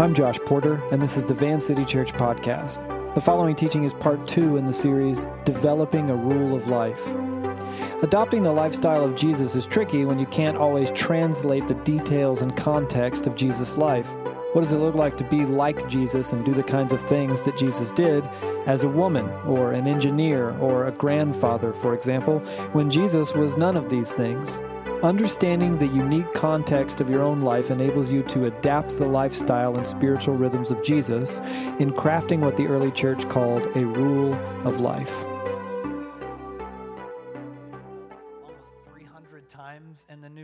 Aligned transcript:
I'm 0.00 0.14
Josh 0.14 0.38
Porter, 0.46 0.80
and 0.92 1.02
this 1.02 1.16
is 1.16 1.24
the 1.24 1.34
Van 1.34 1.60
City 1.60 1.84
Church 1.84 2.12
Podcast. 2.12 2.76
The 3.16 3.20
following 3.20 3.56
teaching 3.56 3.82
is 3.82 3.92
part 3.92 4.28
two 4.28 4.56
in 4.56 4.64
the 4.64 4.72
series, 4.72 5.26
Developing 5.44 6.08
a 6.08 6.14
Rule 6.14 6.54
of 6.54 6.68
Life. 6.68 7.04
Adopting 8.00 8.44
the 8.44 8.52
lifestyle 8.52 9.02
of 9.02 9.16
Jesus 9.16 9.56
is 9.56 9.66
tricky 9.66 10.04
when 10.04 10.20
you 10.20 10.26
can't 10.26 10.56
always 10.56 10.92
translate 10.92 11.66
the 11.66 11.74
details 11.74 12.42
and 12.42 12.56
context 12.56 13.26
of 13.26 13.34
Jesus' 13.34 13.76
life. 13.76 14.08
What 14.52 14.60
does 14.62 14.70
it 14.70 14.78
look 14.78 14.94
like 14.94 15.16
to 15.16 15.24
be 15.24 15.44
like 15.44 15.88
Jesus 15.88 16.32
and 16.32 16.44
do 16.44 16.54
the 16.54 16.62
kinds 16.62 16.92
of 16.92 17.04
things 17.08 17.42
that 17.42 17.58
Jesus 17.58 17.90
did 17.90 18.22
as 18.66 18.84
a 18.84 18.88
woman, 18.88 19.28
or 19.46 19.72
an 19.72 19.88
engineer, 19.88 20.56
or 20.60 20.86
a 20.86 20.92
grandfather, 20.92 21.72
for 21.72 21.92
example, 21.92 22.38
when 22.70 22.88
Jesus 22.88 23.34
was 23.34 23.56
none 23.56 23.76
of 23.76 23.88
these 23.88 24.12
things? 24.12 24.60
Understanding 25.02 25.78
the 25.78 25.86
unique 25.86 26.32
context 26.34 27.00
of 27.00 27.08
your 27.08 27.22
own 27.22 27.40
life 27.40 27.70
enables 27.70 28.10
you 28.10 28.24
to 28.24 28.46
adapt 28.46 28.98
the 28.98 29.06
lifestyle 29.06 29.76
and 29.76 29.86
spiritual 29.86 30.34
rhythms 30.34 30.72
of 30.72 30.82
Jesus 30.82 31.38
in 31.78 31.92
crafting 31.92 32.40
what 32.40 32.56
the 32.56 32.66
early 32.66 32.90
church 32.90 33.28
called 33.28 33.64
a 33.76 33.86
rule 33.86 34.34
of 34.64 34.80
life. 34.80 35.24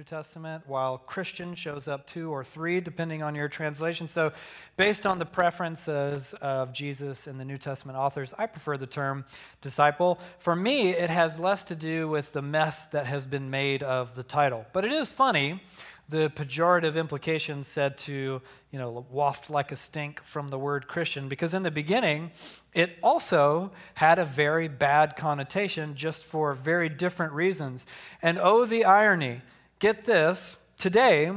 New 0.05 0.17
Testament, 0.19 0.65
while 0.67 0.99
Christian 0.99 1.55
shows 1.55 1.89
up 1.89 2.07
two 2.07 2.31
or 2.31 2.45
three, 2.45 2.79
depending 2.79 3.23
on 3.23 3.35
your 3.35 3.49
translation. 3.49 4.07
So, 4.07 4.33
based 4.77 5.07
on 5.07 5.19
the 5.19 5.25
preferences 5.25 6.35
of 6.43 6.75
Jesus 6.75 7.27
and 7.27 7.41
the 7.41 7.45
New 7.45 7.57
Testament 7.57 7.97
authors, 7.97 8.35
I 8.37 8.45
prefer 8.45 8.77
the 8.77 8.87
term 8.87 9.25
disciple. 9.63 10.19
For 10.41 10.55
me, 10.55 10.91
it 10.91 11.09
has 11.09 11.39
less 11.39 11.65
to 11.65 11.75
do 11.75 12.07
with 12.07 12.33
the 12.33 12.43
mess 12.43 12.85
that 12.87 13.07
has 13.07 13.25
been 13.25 13.49
made 13.49 13.83
of 13.83 14.15
the 14.15 14.23
title. 14.23 14.67
But 14.75 14.85
it 14.85 14.93
is 14.93 15.11
funny 15.11 15.63
the 16.11 16.29
pejorative 16.29 16.97
implication 16.97 17.65
said 17.65 17.97
to, 17.97 18.43
you 18.71 18.79
know, 18.79 19.07
waft 19.11 19.49
like 19.49 19.73
a 19.73 19.77
stink 19.77 20.23
from 20.23 20.49
the 20.49 20.59
word 20.59 20.87
Christian, 20.87 21.31
because 21.31 21.55
in 21.55 21.63
the 21.63 21.71
beginning, 21.71 22.31
it 22.75 22.99
also 23.03 23.73
had 23.95 24.19
a 24.19 24.27
very 24.27 24.69
bad 24.69 25.17
connotation 25.17 25.95
just 25.95 26.23
for 26.23 26.53
very 26.53 26.91
different 26.91 27.33
reasons. 27.33 27.87
And 28.21 28.39
oh, 28.39 28.67
the 28.67 28.85
irony. 28.85 29.41
Get 29.85 30.07
this. 30.07 30.57
Today, 30.79 31.31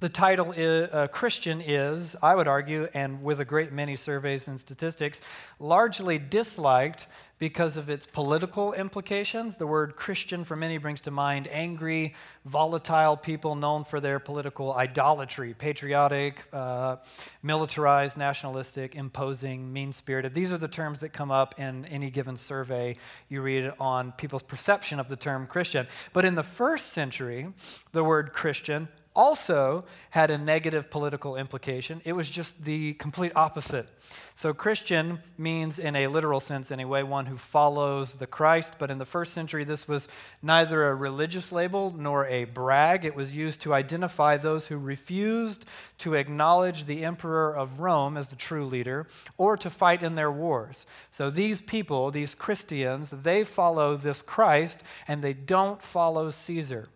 the 0.00 0.10
title 0.10 0.52
is, 0.52 0.92
uh, 0.92 1.06
Christian 1.06 1.62
is, 1.62 2.14
I 2.22 2.34
would 2.34 2.46
argue, 2.46 2.88
and 2.92 3.22
with 3.22 3.40
a 3.40 3.44
great 3.46 3.72
many 3.72 3.96
surveys 3.96 4.48
and 4.48 4.60
statistics, 4.60 5.22
largely 5.58 6.18
disliked 6.18 7.06
because 7.44 7.76
of 7.76 7.90
its 7.90 8.06
political 8.06 8.72
implications. 8.72 9.58
The 9.58 9.66
word 9.66 9.96
Christian 9.96 10.44
for 10.44 10.56
many 10.56 10.78
brings 10.78 11.02
to 11.02 11.10
mind 11.10 11.46
angry, 11.52 12.14
volatile 12.46 13.18
people 13.18 13.54
known 13.54 13.84
for 13.84 14.00
their 14.00 14.18
political 14.18 14.72
idolatry, 14.72 15.52
patriotic, 15.52 16.42
uh, 16.54 16.96
militarized, 17.42 18.16
nationalistic, 18.16 18.94
imposing, 18.94 19.70
mean 19.70 19.92
spirited. 19.92 20.32
These 20.32 20.54
are 20.54 20.56
the 20.56 20.68
terms 20.68 21.00
that 21.00 21.10
come 21.10 21.30
up 21.30 21.60
in 21.60 21.84
any 21.84 22.08
given 22.08 22.38
survey 22.38 22.96
you 23.28 23.42
read 23.42 23.74
on 23.78 24.12
people's 24.12 24.42
perception 24.42 24.98
of 24.98 25.10
the 25.10 25.16
term 25.16 25.46
Christian. 25.46 25.86
But 26.14 26.24
in 26.24 26.36
the 26.36 26.42
first 26.42 26.94
century, 26.94 27.52
the 27.92 28.04
word 28.04 28.32
Christian 28.32 28.88
also 29.14 29.84
had 30.10 30.30
a 30.30 30.38
negative 30.38 30.90
political 30.90 31.36
implication. 31.36 32.00
It 32.04 32.12
was 32.12 32.28
just 32.28 32.64
the 32.64 32.94
complete 32.94 33.32
opposite. 33.36 33.88
So, 34.36 34.52
Christian 34.52 35.20
means, 35.38 35.78
in 35.78 35.94
a 35.94 36.08
literal 36.08 36.40
sense 36.40 36.72
anyway, 36.72 37.04
one 37.04 37.26
who 37.26 37.36
follows 37.36 38.14
the 38.14 38.26
Christ. 38.26 38.74
But 38.78 38.90
in 38.90 38.98
the 38.98 39.04
first 39.04 39.32
century, 39.32 39.62
this 39.62 39.86
was 39.86 40.08
neither 40.42 40.88
a 40.88 40.94
religious 40.94 41.52
label 41.52 41.94
nor 41.96 42.26
a 42.26 42.44
brag. 42.44 43.04
It 43.04 43.14
was 43.14 43.34
used 43.34 43.60
to 43.62 43.72
identify 43.72 44.36
those 44.36 44.66
who 44.66 44.76
refused 44.76 45.64
to 45.98 46.14
acknowledge 46.14 46.86
the 46.86 47.04
emperor 47.04 47.56
of 47.56 47.78
Rome 47.78 48.16
as 48.16 48.28
the 48.28 48.36
true 48.36 48.66
leader 48.66 49.06
or 49.38 49.56
to 49.56 49.70
fight 49.70 50.02
in 50.02 50.16
their 50.16 50.32
wars. 50.32 50.86
So, 51.12 51.30
these 51.30 51.60
people, 51.60 52.10
these 52.10 52.34
Christians, 52.34 53.10
they 53.10 53.44
follow 53.44 53.96
this 53.96 54.22
Christ 54.22 54.82
and 55.06 55.22
they 55.22 55.32
don't 55.32 55.80
follow 55.80 56.30
Caesar. 56.30 56.88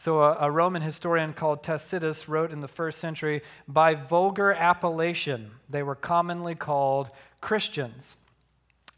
So, 0.00 0.20
a, 0.20 0.34
a, 0.40 0.50
Roman 0.50 0.80
historian 0.80 1.34
called 1.34 1.62
Tacitus 1.62 2.26
wrote 2.26 2.52
in 2.52 2.62
the 2.62 2.68
first 2.68 3.00
century 3.00 3.42
by 3.68 3.94
vulgar 3.94 4.50
appellation, 4.50 5.50
they 5.68 5.82
were 5.82 5.94
commonly 5.94 6.54
called 6.54 7.10
Christians. 7.42 8.16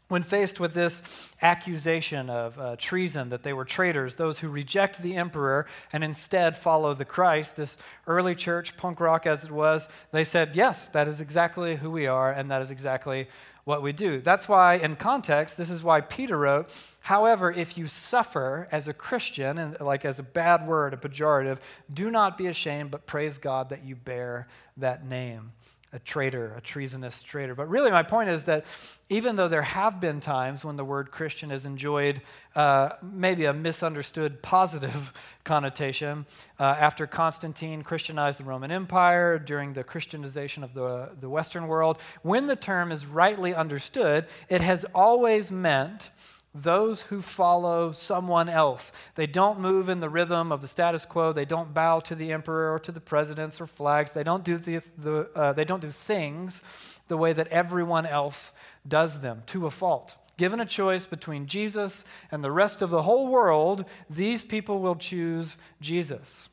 When 0.07 0.23
faced 0.23 0.61
with 0.61 0.73
this 0.73 1.29
accusation 1.41 2.29
of 2.29 2.57
uh, 2.57 2.77
treason, 2.77 3.27
that 3.31 3.43
they 3.43 3.51
were 3.51 3.65
traitors, 3.65 4.15
those 4.15 4.39
who 4.39 4.47
reject 4.47 5.01
the 5.01 5.17
emperor 5.17 5.67
and 5.91 6.05
instead 6.05 6.55
follow 6.55 6.93
the 6.93 7.03
Christ, 7.03 7.57
this 7.57 7.75
early 8.07 8.33
church, 8.33 8.77
punk 8.77 9.01
rock 9.01 9.27
as 9.27 9.43
it 9.43 9.51
was, 9.51 9.89
they 10.13 10.23
said, 10.23 10.55
Yes, 10.55 10.87
that 10.87 11.09
is 11.09 11.19
exactly 11.19 11.75
who 11.75 11.91
we 11.91 12.07
are, 12.07 12.31
and 12.31 12.49
that 12.49 12.61
is 12.61 12.71
exactly 12.71 13.27
what 13.65 13.81
we 13.81 13.91
do. 13.91 14.21
That's 14.21 14.47
why, 14.47 14.75
in 14.75 14.95
context, 14.95 15.57
this 15.57 15.69
is 15.69 15.83
why 15.83 15.99
Peter 15.99 16.37
wrote, 16.37 16.69
However, 17.03 17.51
if 17.51 17.77
you 17.77 17.89
suffer 17.89 18.69
as 18.71 18.87
a 18.87 18.93
Christian, 18.93 19.57
and 19.57 19.77
like 19.81 20.05
as 20.05 20.19
a 20.19 20.23
bad 20.23 20.65
word, 20.65 20.93
a 20.93 20.97
pejorative, 20.97 21.57
do 21.93 22.09
not 22.09 22.37
be 22.37 22.47
ashamed, 22.47 22.91
but 22.91 23.05
praise 23.05 23.37
God 23.37 23.69
that 23.71 23.83
you 23.83 23.97
bear 23.97 24.47
that 24.77 25.05
name. 25.05 25.51
A 25.91 25.99
traitor, 25.99 26.55
a 26.55 26.61
treasonous 26.61 27.21
traitor. 27.21 27.55
But 27.55 27.67
really, 27.67 27.91
my 27.91 28.03
point 28.03 28.29
is 28.29 28.45
that 28.45 28.63
even 29.09 29.35
though 29.35 29.49
there 29.49 29.61
have 29.61 29.99
been 29.99 30.21
times 30.21 30.63
when 30.63 30.77
the 30.77 30.85
word 30.85 31.11
Christian 31.11 31.49
has 31.49 31.65
enjoyed 31.65 32.21
uh, 32.55 32.91
maybe 33.03 33.45
a 33.45 33.53
misunderstood 33.53 34.41
positive 34.41 35.11
connotation, 35.43 36.25
uh, 36.57 36.63
after 36.63 37.05
Constantine 37.05 37.81
Christianized 37.81 38.39
the 38.39 38.45
Roman 38.45 38.71
Empire, 38.71 39.37
during 39.37 39.73
the 39.73 39.83
Christianization 39.83 40.63
of 40.63 40.73
the, 40.73 41.09
the 41.19 41.27
Western 41.27 41.67
world, 41.67 41.97
when 42.21 42.47
the 42.47 42.55
term 42.55 42.93
is 42.93 43.05
rightly 43.05 43.53
understood, 43.53 44.27
it 44.47 44.61
has 44.61 44.85
always 44.95 45.51
meant 45.51 46.09
those 46.55 47.01
who 47.03 47.21
follow 47.21 47.91
someone 47.91 48.47
else. 48.47 48.91
They 49.15 49.25
don't 49.25 49.59
move 49.59 49.89
in 49.89 49.99
the 49.99 50.09
rhythm 50.09 50.51
of 50.51 50.61
the 50.61 50.67
status 50.67 51.05
quo. 51.05 51.33
They 51.33 51.45
don't 51.45 51.73
bow 51.73 51.99
to 52.01 52.15
the 52.15 52.31
emperor 52.31 52.73
or 52.73 52.79
to 52.79 52.91
the 52.91 53.01
presidents 53.01 53.59
or 53.59 53.67
flags. 53.67 54.11
They 54.11 54.23
don't 54.23 54.43
do, 54.43 54.57
the, 54.57 54.81
the 54.97 55.29
uh, 55.35 55.53
they 55.53 55.65
don't 55.65 55.81
do 55.81 55.89
things 55.89 56.61
the 57.07 57.17
way 57.17 57.33
that 57.33 57.47
everyone 57.47 58.05
else 58.05 58.51
does 58.87 59.21
them 59.21 59.43
to 59.47 59.65
a 59.65 59.71
fault. 59.71 60.15
Given 60.37 60.59
a 60.59 60.65
choice 60.65 61.05
between 61.05 61.47
Jesus 61.47 62.05
and 62.31 62.43
the 62.43 62.51
rest 62.51 62.81
of 62.81 62.89
the 62.89 63.03
whole 63.03 63.27
world, 63.27 63.85
these 64.09 64.43
people 64.43 64.79
will 64.79 64.95
choose 64.95 65.57
Jesus. 65.79 66.49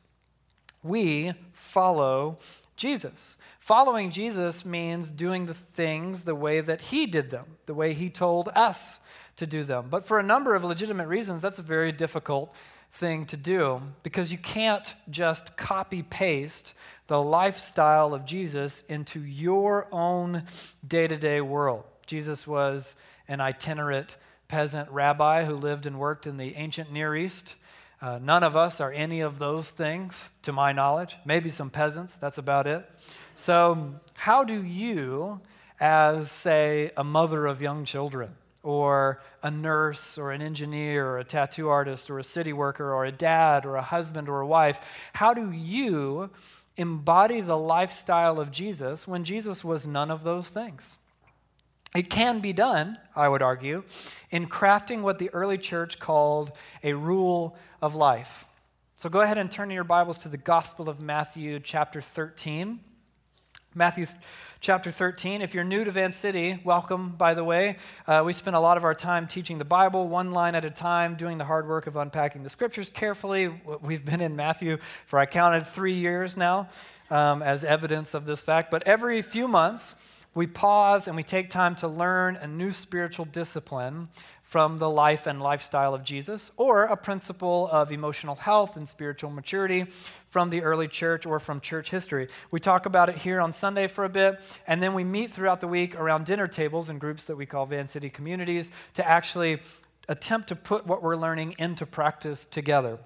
We 0.83 1.33
follow 1.53 2.39
Jesus. 2.75 3.37
Following 3.59 4.09
Jesus 4.09 4.65
means 4.65 5.11
doing 5.11 5.45
the 5.45 5.53
things 5.53 6.23
the 6.23 6.35
way 6.35 6.61
that 6.61 6.81
he 6.81 7.05
did 7.05 7.29
them, 7.29 7.45
the 7.67 7.75
way 7.75 7.93
he 7.93 8.09
told 8.09 8.49
us 8.49 8.99
to 9.41 9.47
do 9.47 9.63
them. 9.63 9.87
But 9.89 10.05
for 10.05 10.19
a 10.19 10.23
number 10.23 10.55
of 10.55 10.63
legitimate 10.63 11.07
reasons, 11.07 11.41
that's 11.41 11.59
a 11.59 11.63
very 11.63 11.91
difficult 11.91 12.53
thing 12.93 13.25
to 13.25 13.37
do 13.37 13.81
because 14.03 14.31
you 14.31 14.37
can't 14.37 14.93
just 15.09 15.57
copy 15.57 16.03
paste 16.03 16.73
the 17.07 17.21
lifestyle 17.21 18.13
of 18.13 18.23
Jesus 18.23 18.83
into 18.87 19.19
your 19.23 19.87
own 19.91 20.43
day 20.87 21.07
to 21.07 21.17
day 21.17 21.41
world. 21.41 21.83
Jesus 22.05 22.45
was 22.45 22.95
an 23.27 23.41
itinerant 23.41 24.15
peasant 24.47 24.89
rabbi 24.91 25.43
who 25.43 25.55
lived 25.55 25.85
and 25.85 25.97
worked 25.97 26.27
in 26.27 26.37
the 26.37 26.55
ancient 26.55 26.91
Near 26.91 27.15
East. 27.15 27.55
Uh, 27.99 28.19
none 28.21 28.43
of 28.43 28.55
us 28.55 28.79
are 28.79 28.91
any 28.91 29.21
of 29.21 29.39
those 29.39 29.71
things, 29.71 30.29
to 30.43 30.51
my 30.51 30.71
knowledge. 30.71 31.15
Maybe 31.25 31.49
some 31.49 31.69
peasants, 31.69 32.17
that's 32.17 32.37
about 32.37 32.67
it. 32.67 32.87
So, 33.35 33.95
how 34.13 34.43
do 34.43 34.63
you, 34.63 35.39
as, 35.79 36.31
say, 36.31 36.91
a 36.97 37.03
mother 37.03 37.47
of 37.47 37.61
young 37.61 37.85
children, 37.85 38.35
or 38.63 39.21
a 39.41 39.49
nurse 39.49 40.17
or 40.17 40.31
an 40.31 40.41
engineer 40.41 41.07
or 41.07 41.19
a 41.19 41.23
tattoo 41.23 41.69
artist 41.69 42.09
or 42.09 42.19
a 42.19 42.23
city 42.23 42.53
worker 42.53 42.93
or 42.93 43.05
a 43.05 43.11
dad 43.11 43.65
or 43.65 43.75
a 43.75 43.81
husband 43.81 44.29
or 44.29 44.41
a 44.41 44.47
wife, 44.47 44.79
how 45.13 45.33
do 45.33 45.51
you 45.51 46.29
embody 46.77 47.41
the 47.41 47.57
lifestyle 47.57 48.39
of 48.39 48.51
Jesus 48.51 49.07
when 49.07 49.23
Jesus 49.23 49.63
was 49.63 49.87
none 49.87 50.11
of 50.11 50.23
those 50.23 50.47
things? 50.49 50.97
It 51.95 52.09
can 52.09 52.39
be 52.39 52.53
done, 52.53 52.97
I 53.15 53.27
would 53.27 53.41
argue, 53.41 53.83
in 54.29 54.47
crafting 54.47 55.01
what 55.01 55.19
the 55.19 55.29
early 55.31 55.57
church 55.57 55.99
called 55.99 56.53
a 56.83 56.93
rule 56.93 57.57
of 57.81 57.95
life. 57.95 58.45
So 58.95 59.09
go 59.09 59.21
ahead 59.21 59.37
and 59.37 59.51
turn 59.51 59.71
your 59.71 59.83
Bibles 59.83 60.19
to 60.19 60.29
the 60.29 60.37
Gospel 60.37 60.87
of 60.87 61.01
Matthew, 61.01 61.59
chapter 61.59 61.99
13. 61.99 62.79
Matthew 63.73 64.05
chapter 64.61 64.91
13. 64.91 65.41
If 65.41 65.55
you're 65.55 65.63
new 65.63 65.83
to 65.83 65.89
Van 65.89 66.11
City, 66.11 66.61
welcome, 66.63 67.15
by 67.17 67.33
the 67.33 67.43
way. 67.43 67.77
Uh, 68.05 68.21
we 68.23 68.31
spend 68.31 68.55
a 68.55 68.59
lot 68.59 68.77
of 68.77 68.83
our 68.83 68.93
time 68.93 69.27
teaching 69.27 69.57
the 69.57 69.65
Bible, 69.65 70.07
one 70.07 70.33
line 70.33 70.53
at 70.53 70.63
a 70.63 70.69
time, 70.69 71.15
doing 71.15 71.39
the 71.39 71.45
hard 71.45 71.67
work 71.67 71.87
of 71.87 71.95
unpacking 71.95 72.43
the 72.43 72.49
scriptures 72.49 72.91
carefully. 72.91 73.51
We've 73.81 74.05
been 74.05 74.21
in 74.21 74.35
Matthew 74.35 74.77
for, 75.07 75.17
I 75.17 75.25
counted, 75.25 75.65
three 75.65 75.95
years 75.95 76.37
now 76.37 76.69
um, 77.09 77.41
as 77.41 77.63
evidence 77.63 78.13
of 78.13 78.25
this 78.25 78.43
fact. 78.43 78.69
But 78.69 78.83
every 78.83 79.23
few 79.23 79.47
months, 79.47 79.95
we 80.35 80.45
pause 80.45 81.07
and 81.07 81.17
we 81.17 81.23
take 81.23 81.49
time 81.49 81.75
to 81.77 81.87
learn 81.87 82.35
a 82.35 82.45
new 82.45 82.71
spiritual 82.71 83.25
discipline 83.25 84.09
from 84.51 84.79
the 84.79 84.89
life 84.89 85.27
and 85.27 85.41
lifestyle 85.41 85.95
of 85.95 86.03
Jesus, 86.03 86.51
or 86.57 86.83
a 86.83 86.97
principle 86.97 87.69
of 87.71 87.89
emotional 87.89 88.35
health 88.35 88.75
and 88.75 88.85
spiritual 88.85 89.29
maturity 89.29 89.85
from 90.27 90.49
the 90.49 90.61
early 90.61 90.89
church 90.89 91.25
or 91.25 91.39
from 91.39 91.61
church 91.61 91.89
history. 91.89 92.27
We 92.51 92.59
talk 92.59 92.85
about 92.85 93.07
it 93.07 93.15
here 93.15 93.39
on 93.39 93.53
Sunday 93.53 93.87
for 93.87 94.03
a 94.03 94.09
bit, 94.09 94.41
and 94.67 94.83
then 94.83 94.93
we 94.93 95.05
meet 95.05 95.31
throughout 95.31 95.61
the 95.61 95.69
week 95.69 95.95
around 95.95 96.25
dinner 96.25 96.49
tables 96.49 96.89
in 96.89 96.99
groups 96.99 97.27
that 97.27 97.37
we 97.37 97.45
call 97.45 97.65
Van 97.65 97.87
City 97.87 98.09
communities 98.09 98.71
to 98.95 99.07
actually 99.07 99.61
attempt 100.09 100.49
to 100.49 100.57
put 100.57 100.85
what 100.85 101.01
we're 101.01 101.15
learning 101.15 101.55
into 101.57 101.85
practice 101.85 102.43
together. 102.43 102.99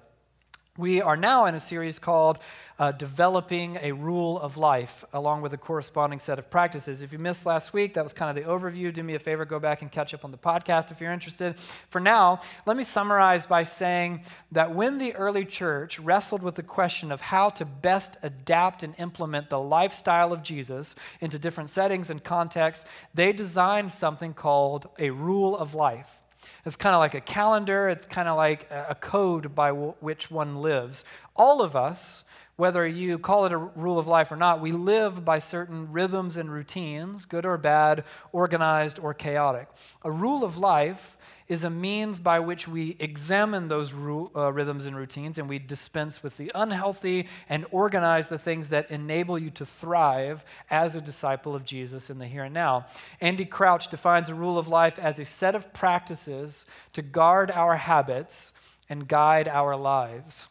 We 0.78 1.00
are 1.00 1.16
now 1.16 1.46
in 1.46 1.54
a 1.54 1.60
series 1.60 1.98
called 1.98 2.38
uh, 2.78 2.92
Developing 2.92 3.78
a 3.80 3.92
Rule 3.92 4.38
of 4.38 4.58
Life, 4.58 5.06
along 5.14 5.40
with 5.40 5.54
a 5.54 5.56
corresponding 5.56 6.20
set 6.20 6.38
of 6.38 6.50
practices. 6.50 7.00
If 7.00 7.14
you 7.14 7.18
missed 7.18 7.46
last 7.46 7.72
week, 7.72 7.94
that 7.94 8.04
was 8.04 8.12
kind 8.12 8.36
of 8.36 8.44
the 8.44 8.50
overview. 8.50 8.92
Do 8.92 9.02
me 9.02 9.14
a 9.14 9.18
favor, 9.18 9.46
go 9.46 9.58
back 9.58 9.80
and 9.80 9.90
catch 9.90 10.12
up 10.12 10.22
on 10.22 10.32
the 10.32 10.36
podcast 10.36 10.90
if 10.90 11.00
you're 11.00 11.12
interested. 11.12 11.58
For 11.88 11.98
now, 11.98 12.40
let 12.66 12.76
me 12.76 12.84
summarize 12.84 13.46
by 13.46 13.64
saying 13.64 14.20
that 14.52 14.74
when 14.74 14.98
the 14.98 15.14
early 15.14 15.46
church 15.46 15.98
wrestled 15.98 16.42
with 16.42 16.56
the 16.56 16.62
question 16.62 17.10
of 17.10 17.22
how 17.22 17.48
to 17.50 17.64
best 17.64 18.18
adapt 18.22 18.82
and 18.82 18.94
implement 18.98 19.48
the 19.48 19.60
lifestyle 19.60 20.30
of 20.30 20.42
Jesus 20.42 20.94
into 21.22 21.38
different 21.38 21.70
settings 21.70 22.10
and 22.10 22.22
contexts, 22.22 22.84
they 23.14 23.32
designed 23.32 23.92
something 23.92 24.34
called 24.34 24.90
a 24.98 25.08
rule 25.08 25.56
of 25.56 25.74
life. 25.74 26.20
It's 26.64 26.76
kind 26.76 26.94
of 26.94 27.00
like 27.00 27.14
a 27.14 27.20
calendar, 27.20 27.88
it's 27.88 28.06
kind 28.06 28.28
of 28.28 28.36
like 28.36 28.68
a 28.70 28.96
code 29.00 29.54
by 29.54 29.68
w- 29.68 29.94
which 30.00 30.30
one 30.30 30.56
lives. 30.56 31.04
All 31.34 31.62
of 31.62 31.76
us, 31.76 32.24
whether 32.56 32.86
you 32.86 33.18
call 33.18 33.44
it 33.44 33.52
a 33.52 33.58
rule 33.58 33.98
of 33.98 34.06
life 34.06 34.32
or 34.32 34.36
not, 34.36 34.60
we 34.60 34.72
live 34.72 35.24
by 35.24 35.38
certain 35.38 35.92
rhythms 35.92 36.36
and 36.36 36.50
routines, 36.50 37.26
good 37.26 37.44
or 37.44 37.58
bad, 37.58 38.04
organized 38.32 38.98
or 38.98 39.12
chaotic. 39.12 39.68
A 40.02 40.10
rule 40.10 40.42
of 40.42 40.56
life 40.56 41.18
is 41.48 41.64
a 41.64 41.70
means 41.70 42.18
by 42.18 42.40
which 42.40 42.66
we 42.66 42.96
examine 42.98 43.68
those 43.68 43.92
ru- 43.92 44.30
uh, 44.34 44.52
rhythms 44.52 44.86
and 44.86 44.96
routines 44.96 45.38
and 45.38 45.48
we 45.48 45.58
dispense 45.58 46.22
with 46.22 46.36
the 46.38 46.50
unhealthy 46.54 47.28
and 47.48 47.64
organize 47.70 48.28
the 48.28 48.38
things 48.38 48.70
that 48.70 48.90
enable 48.90 49.38
you 49.38 49.50
to 49.50 49.64
thrive 49.64 50.44
as 50.70 50.96
a 50.96 51.00
disciple 51.00 51.54
of 51.54 51.64
Jesus 51.64 52.10
in 52.10 52.18
the 52.18 52.26
here 52.26 52.44
and 52.44 52.54
now. 52.54 52.86
Andy 53.20 53.44
Crouch 53.44 53.88
defines 53.88 54.28
a 54.28 54.34
rule 54.34 54.58
of 54.58 54.66
life 54.66 54.98
as 54.98 55.18
a 55.18 55.24
set 55.24 55.54
of 55.54 55.72
practices 55.72 56.64
to 56.94 57.02
guard 57.02 57.50
our 57.50 57.76
habits 57.76 58.52
and 58.88 59.06
guide 59.06 59.46
our 59.46 59.76
lives 59.76 60.48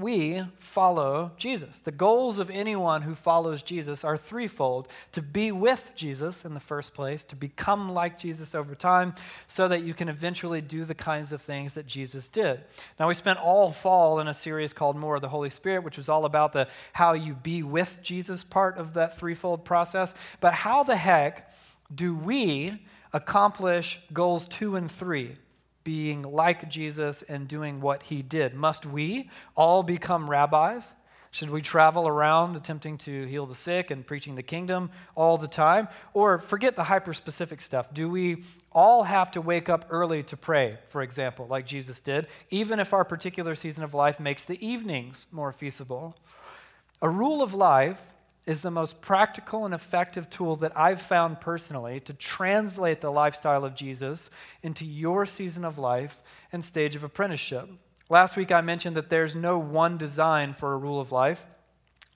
we 0.00 0.42
follow 0.58 1.32
Jesus. 1.36 1.80
The 1.80 1.90
goals 1.90 2.38
of 2.38 2.50
anyone 2.50 3.02
who 3.02 3.14
follows 3.14 3.62
Jesus 3.62 4.04
are 4.04 4.16
threefold 4.16 4.88
to 5.12 5.22
be 5.22 5.52
with 5.52 5.92
Jesus 5.94 6.44
in 6.44 6.54
the 6.54 6.60
first 6.60 6.94
place, 6.94 7.24
to 7.24 7.36
become 7.36 7.92
like 7.92 8.18
Jesus 8.18 8.54
over 8.54 8.74
time, 8.74 9.14
so 9.46 9.68
that 9.68 9.82
you 9.82 9.94
can 9.94 10.08
eventually 10.08 10.60
do 10.60 10.84
the 10.84 10.94
kinds 10.94 11.32
of 11.32 11.42
things 11.42 11.74
that 11.74 11.86
Jesus 11.86 12.28
did. 12.28 12.60
Now, 12.98 13.08
we 13.08 13.14
spent 13.14 13.38
all 13.38 13.72
fall 13.72 14.20
in 14.20 14.28
a 14.28 14.34
series 14.34 14.72
called 14.72 14.96
More 14.96 15.16
of 15.16 15.22
the 15.22 15.28
Holy 15.28 15.50
Spirit, 15.50 15.84
which 15.84 15.96
was 15.96 16.08
all 16.08 16.24
about 16.24 16.52
the 16.52 16.68
how 16.92 17.12
you 17.12 17.34
be 17.34 17.62
with 17.62 17.98
Jesus 18.02 18.44
part 18.44 18.78
of 18.78 18.94
that 18.94 19.18
threefold 19.18 19.64
process. 19.64 20.14
But 20.40 20.54
how 20.54 20.82
the 20.82 20.96
heck 20.96 21.52
do 21.94 22.14
we 22.14 22.82
accomplish 23.12 24.00
goals 24.12 24.46
two 24.46 24.76
and 24.76 24.90
three? 24.90 25.36
Being 25.84 26.22
like 26.22 26.68
Jesus 26.68 27.22
and 27.22 27.48
doing 27.48 27.80
what 27.80 28.04
he 28.04 28.22
did. 28.22 28.54
Must 28.54 28.86
we 28.86 29.30
all 29.56 29.82
become 29.82 30.28
rabbis? 30.28 30.94
Should 31.32 31.50
we 31.50 31.60
travel 31.60 32.08
around 32.08 32.56
attempting 32.56 32.98
to 32.98 33.24
heal 33.24 33.46
the 33.46 33.54
sick 33.54 33.92
and 33.92 34.04
preaching 34.04 34.34
the 34.34 34.42
kingdom 34.42 34.90
all 35.14 35.38
the 35.38 35.46
time? 35.46 35.86
Or 36.12 36.40
forget 36.40 36.74
the 36.74 36.82
hyper 36.82 37.14
specific 37.14 37.60
stuff. 37.60 37.94
Do 37.94 38.08
we 38.08 38.42
all 38.72 39.04
have 39.04 39.30
to 39.32 39.40
wake 39.40 39.68
up 39.68 39.86
early 39.90 40.24
to 40.24 40.36
pray, 40.36 40.78
for 40.88 41.02
example, 41.02 41.46
like 41.46 41.66
Jesus 41.66 42.00
did, 42.00 42.26
even 42.50 42.80
if 42.80 42.92
our 42.92 43.04
particular 43.04 43.54
season 43.54 43.84
of 43.84 43.94
life 43.94 44.18
makes 44.18 44.44
the 44.44 44.64
evenings 44.64 45.28
more 45.30 45.52
feasible? 45.52 46.16
A 47.00 47.08
rule 47.08 47.42
of 47.42 47.54
life 47.54 48.02
is 48.46 48.62
the 48.62 48.70
most 48.70 49.00
practical 49.00 49.64
and 49.64 49.74
effective 49.74 50.30
tool 50.30 50.56
that 50.56 50.76
I've 50.76 51.00
found 51.00 51.40
personally 51.40 52.00
to 52.00 52.12
translate 52.14 53.00
the 53.00 53.12
lifestyle 53.12 53.64
of 53.64 53.74
Jesus 53.74 54.30
into 54.62 54.84
your 54.84 55.26
season 55.26 55.64
of 55.64 55.78
life 55.78 56.22
and 56.52 56.64
stage 56.64 56.96
of 56.96 57.04
apprenticeship. 57.04 57.68
Last 58.08 58.36
week 58.36 58.50
I 58.50 58.60
mentioned 58.60 58.96
that 58.96 59.10
there's 59.10 59.36
no 59.36 59.58
one 59.58 59.98
design 59.98 60.54
for 60.54 60.72
a 60.72 60.78
rule 60.78 61.00
of 61.00 61.12
life. 61.12 61.46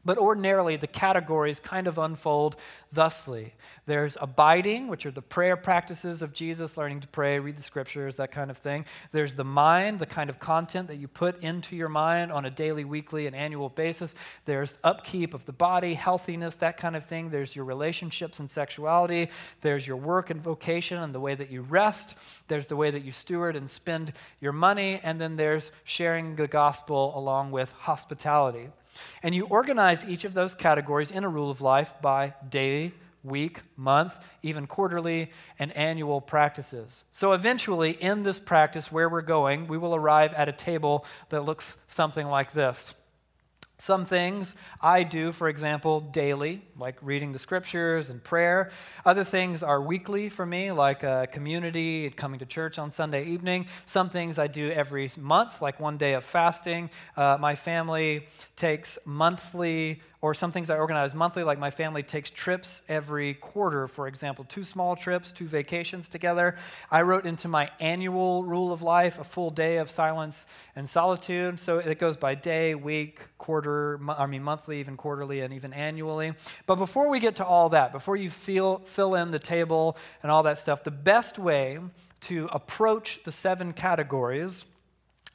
But 0.04 0.18
ordinarily, 0.18 0.76
the 0.76 0.86
categories 0.86 1.60
kind 1.60 1.86
of 1.86 1.98
unfold 1.98 2.56
thusly. 2.92 3.54
There's 3.86 4.16
abiding, 4.20 4.88
which 4.88 5.06
are 5.06 5.10
the 5.10 5.22
prayer 5.22 5.56
practices 5.56 6.22
of 6.22 6.32
Jesus, 6.32 6.76
learning 6.76 7.00
to 7.00 7.08
pray, 7.08 7.38
read 7.38 7.56
the 7.56 7.62
scriptures, 7.62 8.16
that 8.16 8.30
kind 8.30 8.50
of 8.50 8.58
thing. 8.58 8.84
There's 9.12 9.34
the 9.34 9.44
mind, 9.44 9.98
the 9.98 10.06
kind 10.06 10.30
of 10.30 10.38
content 10.38 10.88
that 10.88 10.96
you 10.96 11.08
put 11.08 11.42
into 11.42 11.76
your 11.76 11.88
mind 11.88 12.32
on 12.32 12.44
a 12.44 12.50
daily, 12.50 12.84
weekly, 12.84 13.26
and 13.26 13.34
annual 13.34 13.68
basis. 13.68 14.14
There's 14.44 14.78
upkeep 14.84 15.34
of 15.34 15.44
the 15.46 15.52
body, 15.52 15.94
healthiness, 15.94 16.56
that 16.56 16.76
kind 16.76 16.96
of 16.96 17.06
thing. 17.06 17.30
There's 17.30 17.56
your 17.56 17.64
relationships 17.64 18.40
and 18.40 18.48
sexuality. 18.48 19.30
There's 19.60 19.86
your 19.86 19.96
work 19.96 20.30
and 20.30 20.42
vocation 20.42 21.02
and 21.02 21.14
the 21.14 21.20
way 21.20 21.34
that 21.34 21.50
you 21.50 21.62
rest. 21.62 22.14
There's 22.48 22.66
the 22.66 22.76
way 22.76 22.90
that 22.90 23.04
you 23.04 23.12
steward 23.12 23.56
and 23.56 23.68
spend 23.68 24.12
your 24.40 24.52
money. 24.52 25.00
And 25.02 25.20
then 25.20 25.36
there's 25.36 25.72
sharing 25.84 26.36
the 26.36 26.48
gospel 26.48 27.12
along 27.16 27.50
with 27.50 27.72
hospitality. 27.72 28.68
And 29.22 29.34
you 29.34 29.46
organize 29.46 30.04
each 30.04 30.24
of 30.24 30.34
those 30.34 30.54
categories 30.54 31.10
in 31.10 31.24
a 31.24 31.28
rule 31.28 31.50
of 31.50 31.60
life 31.60 31.94
by 32.02 32.34
day, 32.48 32.92
week, 33.22 33.60
month, 33.76 34.18
even 34.42 34.66
quarterly 34.66 35.30
and 35.58 35.74
annual 35.76 36.20
practices. 36.20 37.04
So 37.12 37.32
eventually, 37.32 37.92
in 37.92 38.22
this 38.22 38.38
practice 38.38 38.92
where 38.92 39.08
we're 39.08 39.22
going, 39.22 39.66
we 39.66 39.78
will 39.78 39.94
arrive 39.94 40.34
at 40.34 40.48
a 40.48 40.52
table 40.52 41.06
that 41.30 41.44
looks 41.44 41.76
something 41.86 42.26
like 42.26 42.52
this. 42.52 42.94
Some 43.84 44.06
things 44.06 44.54
I 44.80 45.02
do, 45.02 45.30
for 45.30 45.46
example, 45.46 46.00
daily, 46.00 46.62
like 46.78 46.96
reading 47.02 47.32
the 47.32 47.38
scriptures 47.38 48.08
and 48.08 48.24
prayer. 48.24 48.70
Other 49.04 49.24
things 49.24 49.62
are 49.62 49.78
weekly 49.78 50.30
for 50.30 50.46
me, 50.46 50.72
like 50.72 51.00
community, 51.32 52.08
coming 52.08 52.38
to 52.38 52.46
church 52.46 52.78
on 52.78 52.90
Sunday 52.90 53.26
evening. 53.26 53.66
Some 53.84 54.08
things 54.08 54.38
I 54.38 54.46
do 54.46 54.70
every 54.70 55.10
month, 55.18 55.60
like 55.60 55.80
one 55.80 55.98
day 55.98 56.14
of 56.14 56.24
fasting. 56.24 56.88
Uh, 57.14 57.36
my 57.38 57.54
family 57.54 58.26
takes 58.56 58.96
monthly 59.04 60.00
or 60.24 60.32
some 60.32 60.50
things 60.50 60.70
I 60.70 60.78
organize 60.78 61.14
monthly, 61.14 61.42
like 61.42 61.58
my 61.58 61.70
family 61.70 62.02
takes 62.02 62.30
trips 62.30 62.80
every 62.88 63.34
quarter, 63.34 63.86
for 63.86 64.08
example, 64.08 64.46
two 64.48 64.64
small 64.64 64.96
trips, 64.96 65.30
two 65.30 65.46
vacations 65.46 66.08
together. 66.08 66.56
I 66.90 67.02
wrote 67.02 67.26
into 67.26 67.46
my 67.46 67.70
annual 67.78 68.42
rule 68.42 68.72
of 68.72 68.80
life 68.80 69.18
a 69.18 69.24
full 69.24 69.50
day 69.50 69.76
of 69.76 69.90
silence 69.90 70.46
and 70.76 70.88
solitude. 70.88 71.60
So 71.60 71.76
it 71.76 71.98
goes 71.98 72.16
by 72.16 72.36
day, 72.36 72.74
week, 72.74 73.20
quarter, 73.36 74.00
I 74.08 74.24
mean, 74.24 74.42
monthly, 74.42 74.80
even 74.80 74.96
quarterly, 74.96 75.42
and 75.42 75.52
even 75.52 75.74
annually. 75.74 76.32
But 76.64 76.76
before 76.76 77.10
we 77.10 77.20
get 77.20 77.36
to 77.36 77.44
all 77.44 77.68
that, 77.68 77.92
before 77.92 78.16
you 78.16 78.30
feel, 78.30 78.78
fill 78.86 79.16
in 79.16 79.30
the 79.30 79.38
table 79.38 79.98
and 80.22 80.32
all 80.32 80.42
that 80.44 80.56
stuff, 80.56 80.84
the 80.84 80.90
best 80.90 81.38
way 81.38 81.80
to 82.20 82.48
approach 82.50 83.22
the 83.24 83.32
seven 83.32 83.74
categories 83.74 84.64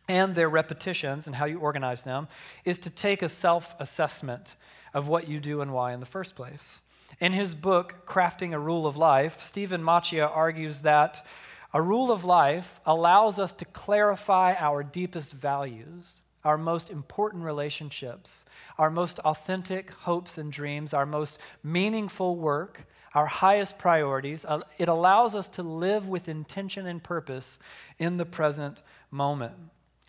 and 0.08 0.34
their 0.34 0.50
repetitions 0.50 1.28
and 1.28 1.36
how 1.36 1.46
you 1.46 1.60
organize 1.60 2.02
them 2.02 2.28
is 2.66 2.80
to 2.80 2.90
take 2.90 3.22
a 3.22 3.30
self 3.30 3.76
assessment 3.80 4.56
of 4.94 5.08
what 5.08 5.28
you 5.28 5.40
do 5.40 5.62
and 5.62 5.74
why 5.74 5.94
in 5.94 6.00
the 6.00 6.06
first 6.06 6.36
place. 6.36 6.80
In 7.20 7.34
his 7.34 7.56
book, 7.56 8.06
Crafting 8.06 8.54
a 8.54 8.60
Rule 8.60 8.86
of 8.86 8.96
Life, 8.96 9.44
Stephen 9.44 9.84
Macchia 9.84 10.30
argues 10.34 10.82
that 10.82 11.26
a 11.74 11.82
rule 11.82 12.12
of 12.12 12.24
life 12.24 12.80
allows 12.86 13.38
us 13.38 13.54
to 13.54 13.66
clarify 13.66 14.56
our 14.58 14.84
deepest 14.84 15.34
values, 15.34 16.22
our 16.44 16.58
most 16.58 16.90
important 16.90 17.44
relationships, 17.44 18.46
our 18.78 18.90
most 18.90 19.20
authentic 19.20 19.92
hopes 19.92 20.38
and 20.38 20.52
dreams, 20.52 20.94
our 20.94 21.06
most 21.06 21.38
meaningful 21.64 22.36
work, 22.36 22.88
our 23.14 23.28
highest 23.28 23.78
priorities. 23.78 24.46
Uh, 24.46 24.62
it 24.78 24.88
allows 24.88 25.36
us 25.36 25.48
to 25.50 25.64
live 25.64 26.08
with 26.08 26.30
intention 26.30 26.88
and 26.88 27.04
purpose 27.04 27.60
in 27.98 28.18
the 28.18 28.26
present 28.26 28.82
moment. 29.12 29.56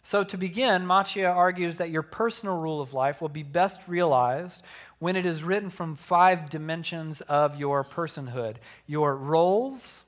So, 0.03 0.25
to 0.25 0.39
begin, 0.39 0.87
Macchia 0.87 1.35
argues 1.35 1.77
that 1.77 1.91
your 1.91 2.03
personal 2.03 2.57
rule 2.57 2.81
of 2.81 2.95
life 2.95 3.21
will 3.21 3.29
be 3.29 3.43
best 3.43 3.87
realized 3.87 4.65
when 4.99 5.15
it 5.15 5.27
is 5.27 5.45
written 5.45 5.69
from 5.69 5.95
five 5.95 6.49
dimensions 6.49 7.21
of 7.23 7.59
your 7.59 7.85
personhood 7.85 8.57
your 8.87 9.15
roles, 9.15 10.05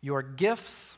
your 0.00 0.22
gifts, 0.22 0.96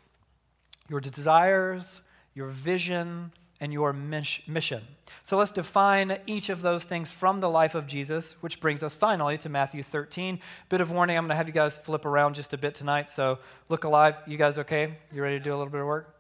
your 0.89 1.01
desires, 1.01 2.01
your 2.35 2.49
vision, 2.49 3.33
and 3.61 3.73
your 3.73 3.93
mission. 3.93 4.83
So 5.25 5.37
let's 5.37 5.51
define 5.51 6.19
each 6.27 6.49
of 6.49 6.63
those 6.63 6.85
things 6.85 7.11
from 7.11 7.41
the 7.41 7.51
life 7.51 7.75
of 7.75 7.87
Jesus, 7.87 8.37
which 8.41 8.61
brings 8.61 8.83
us 8.83 8.95
finally 8.95 9.37
to 9.39 9.49
Matthew 9.49 9.83
13. 9.83 10.39
Bit 10.69 10.81
of 10.81 10.93
warning, 10.93 11.17
I'm 11.17 11.25
going 11.25 11.31
to 11.31 11.35
have 11.35 11.49
you 11.49 11.53
guys 11.53 11.77
flip 11.77 12.05
around 12.05 12.35
just 12.35 12.53
a 12.53 12.59
bit 12.59 12.75
tonight, 12.75 13.11
so 13.11 13.39
look 13.69 13.85
alive. 13.85 14.15
You 14.27 14.39
guys 14.39 14.59
okay? 14.59 14.95
You 15.13 15.23
ready 15.23 15.39
to 15.39 15.45
do 15.45 15.51
a 15.51 15.57
little 15.57 15.73
bit 15.73 15.81
of 15.81 15.87
work? 15.87 16.18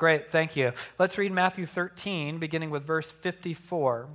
Great, 0.00 0.30
thank 0.30 0.56
you. 0.56 0.72
Let's 0.98 1.18
read 1.18 1.30
Matthew 1.30 1.66
13, 1.66 2.38
beginning 2.38 2.70
with 2.70 2.86
verse 2.86 3.10
54. 3.10 4.08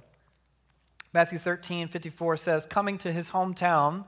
Matthew 1.13 1.37
13, 1.37 1.89
54 1.89 2.37
says, 2.37 2.65
Coming 2.65 2.97
to 2.97 3.11
his 3.11 3.29
hometown, 3.29 4.05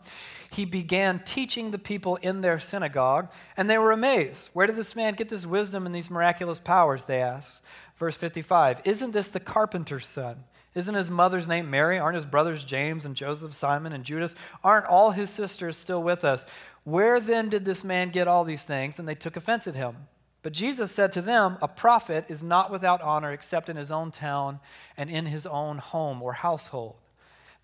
he 0.52 0.66
began 0.66 1.22
teaching 1.24 1.70
the 1.70 1.78
people 1.78 2.16
in 2.16 2.42
their 2.42 2.60
synagogue, 2.60 3.30
and 3.56 3.70
they 3.70 3.78
were 3.78 3.92
amazed. 3.92 4.50
Where 4.54 4.66
did 4.66 4.76
this 4.76 4.96
man 4.96 5.14
get 5.14 5.30
this 5.30 5.46
wisdom 5.46 5.86
and 5.86 5.94
these 5.94 6.10
miraculous 6.10 6.58
powers? 6.58 7.06
They 7.06 7.22
asked. 7.22 7.62
Verse 7.98 8.18
55 8.18 8.82
Isn't 8.84 9.12
this 9.12 9.30
the 9.30 9.40
carpenter's 9.40 10.08
son? 10.08 10.46
Isn't 10.74 10.96
his 10.96 11.12
mother's 11.12 11.48
name 11.48 11.70
Mary? 11.70 12.00
Aren't 12.00 12.16
his 12.16 12.26
brothers 12.26 12.64
James 12.64 13.06
and 13.06 13.16
Joseph, 13.16 13.54
Simon 13.54 13.94
and 13.94 14.04
Judas? 14.04 14.34
Aren't 14.64 14.88
all 14.88 15.12
his 15.12 15.30
sisters 15.30 15.78
still 15.78 16.02
with 16.02 16.26
us? 16.26 16.48
Where 16.86 17.20
then 17.20 17.50
did 17.50 17.66
this 17.66 17.84
man 17.84 18.10
get 18.10 18.28
all 18.28 18.44
these 18.44 18.64
things? 18.64 18.98
And 18.98 19.08
they 19.08 19.14
took 19.14 19.38
offense 19.38 19.68
at 19.68 19.76
him. 19.76 20.08
But 20.48 20.54
Jesus 20.54 20.94
said 20.94 21.12
to 21.12 21.22
them, 21.22 21.58
A 21.62 21.68
prophet 21.68 22.28
is 22.30 22.42
not 22.42 22.72
without 22.72 23.02
honor 23.02 23.34
except 23.34 23.68
in 23.68 23.76
his 23.76 23.92
own 23.92 24.12
town 24.12 24.62
and 24.96 25.10
in 25.10 25.26
his 25.26 25.46
own 25.46 25.78
home 25.78 26.22
or 26.22 26.32
household. 26.32 26.96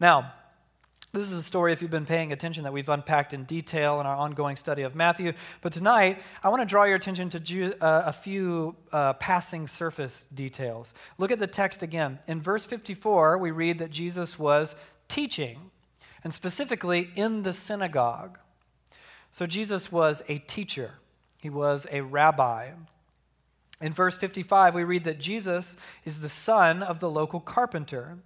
Now, 0.01 0.33
this 1.13 1.31
is 1.31 1.37
a 1.37 1.43
story, 1.43 1.71
if 1.71 1.81
you've 1.81 1.89
been 1.89 2.05
paying 2.05 2.33
attention, 2.33 2.65
that 2.65 2.73
we've 2.73 2.89
unpacked 2.89 3.31
in 3.31 3.45
detail 3.45 4.01
in 4.01 4.05
our 4.05 4.17
ongoing 4.17 4.57
study 4.57 4.81
of 4.81 4.95
Matthew. 4.95 5.31
But 5.61 5.71
tonight, 5.71 6.21
I 6.43 6.49
want 6.49 6.61
to 6.61 6.65
draw 6.65 6.83
your 6.83 6.97
attention 6.97 7.29
to 7.29 7.73
uh, 7.79 8.03
a 8.07 8.11
few 8.11 8.75
uh, 8.91 9.13
passing 9.13 9.69
surface 9.69 10.25
details. 10.35 10.93
Look 11.17 11.31
at 11.31 11.39
the 11.39 11.47
text 11.47 11.83
again. 11.83 12.19
In 12.27 12.41
verse 12.41 12.65
54, 12.65 13.37
we 13.37 13.51
read 13.51 13.79
that 13.79 13.91
Jesus 13.91 14.37
was 14.37 14.75
teaching, 15.07 15.71
and 16.21 16.33
specifically 16.33 17.11
in 17.15 17.43
the 17.43 17.53
synagogue. 17.53 18.39
So 19.31 19.45
Jesus 19.45 19.89
was 19.89 20.21
a 20.27 20.39
teacher. 20.39 20.95
He 21.43 21.49
was 21.49 21.85
a 21.91 21.99
rabbi. 21.99 22.69
In 23.81 23.91
verse 23.91 24.15
55, 24.15 24.73
we 24.73 24.85
read 24.85 25.03
that 25.03 25.19
Jesus 25.19 25.75
is 26.05 26.21
the 26.21 26.29
son 26.29 26.81
of 26.81 27.01
the 27.01 27.11
local 27.11 27.41
carpenter, 27.41 28.17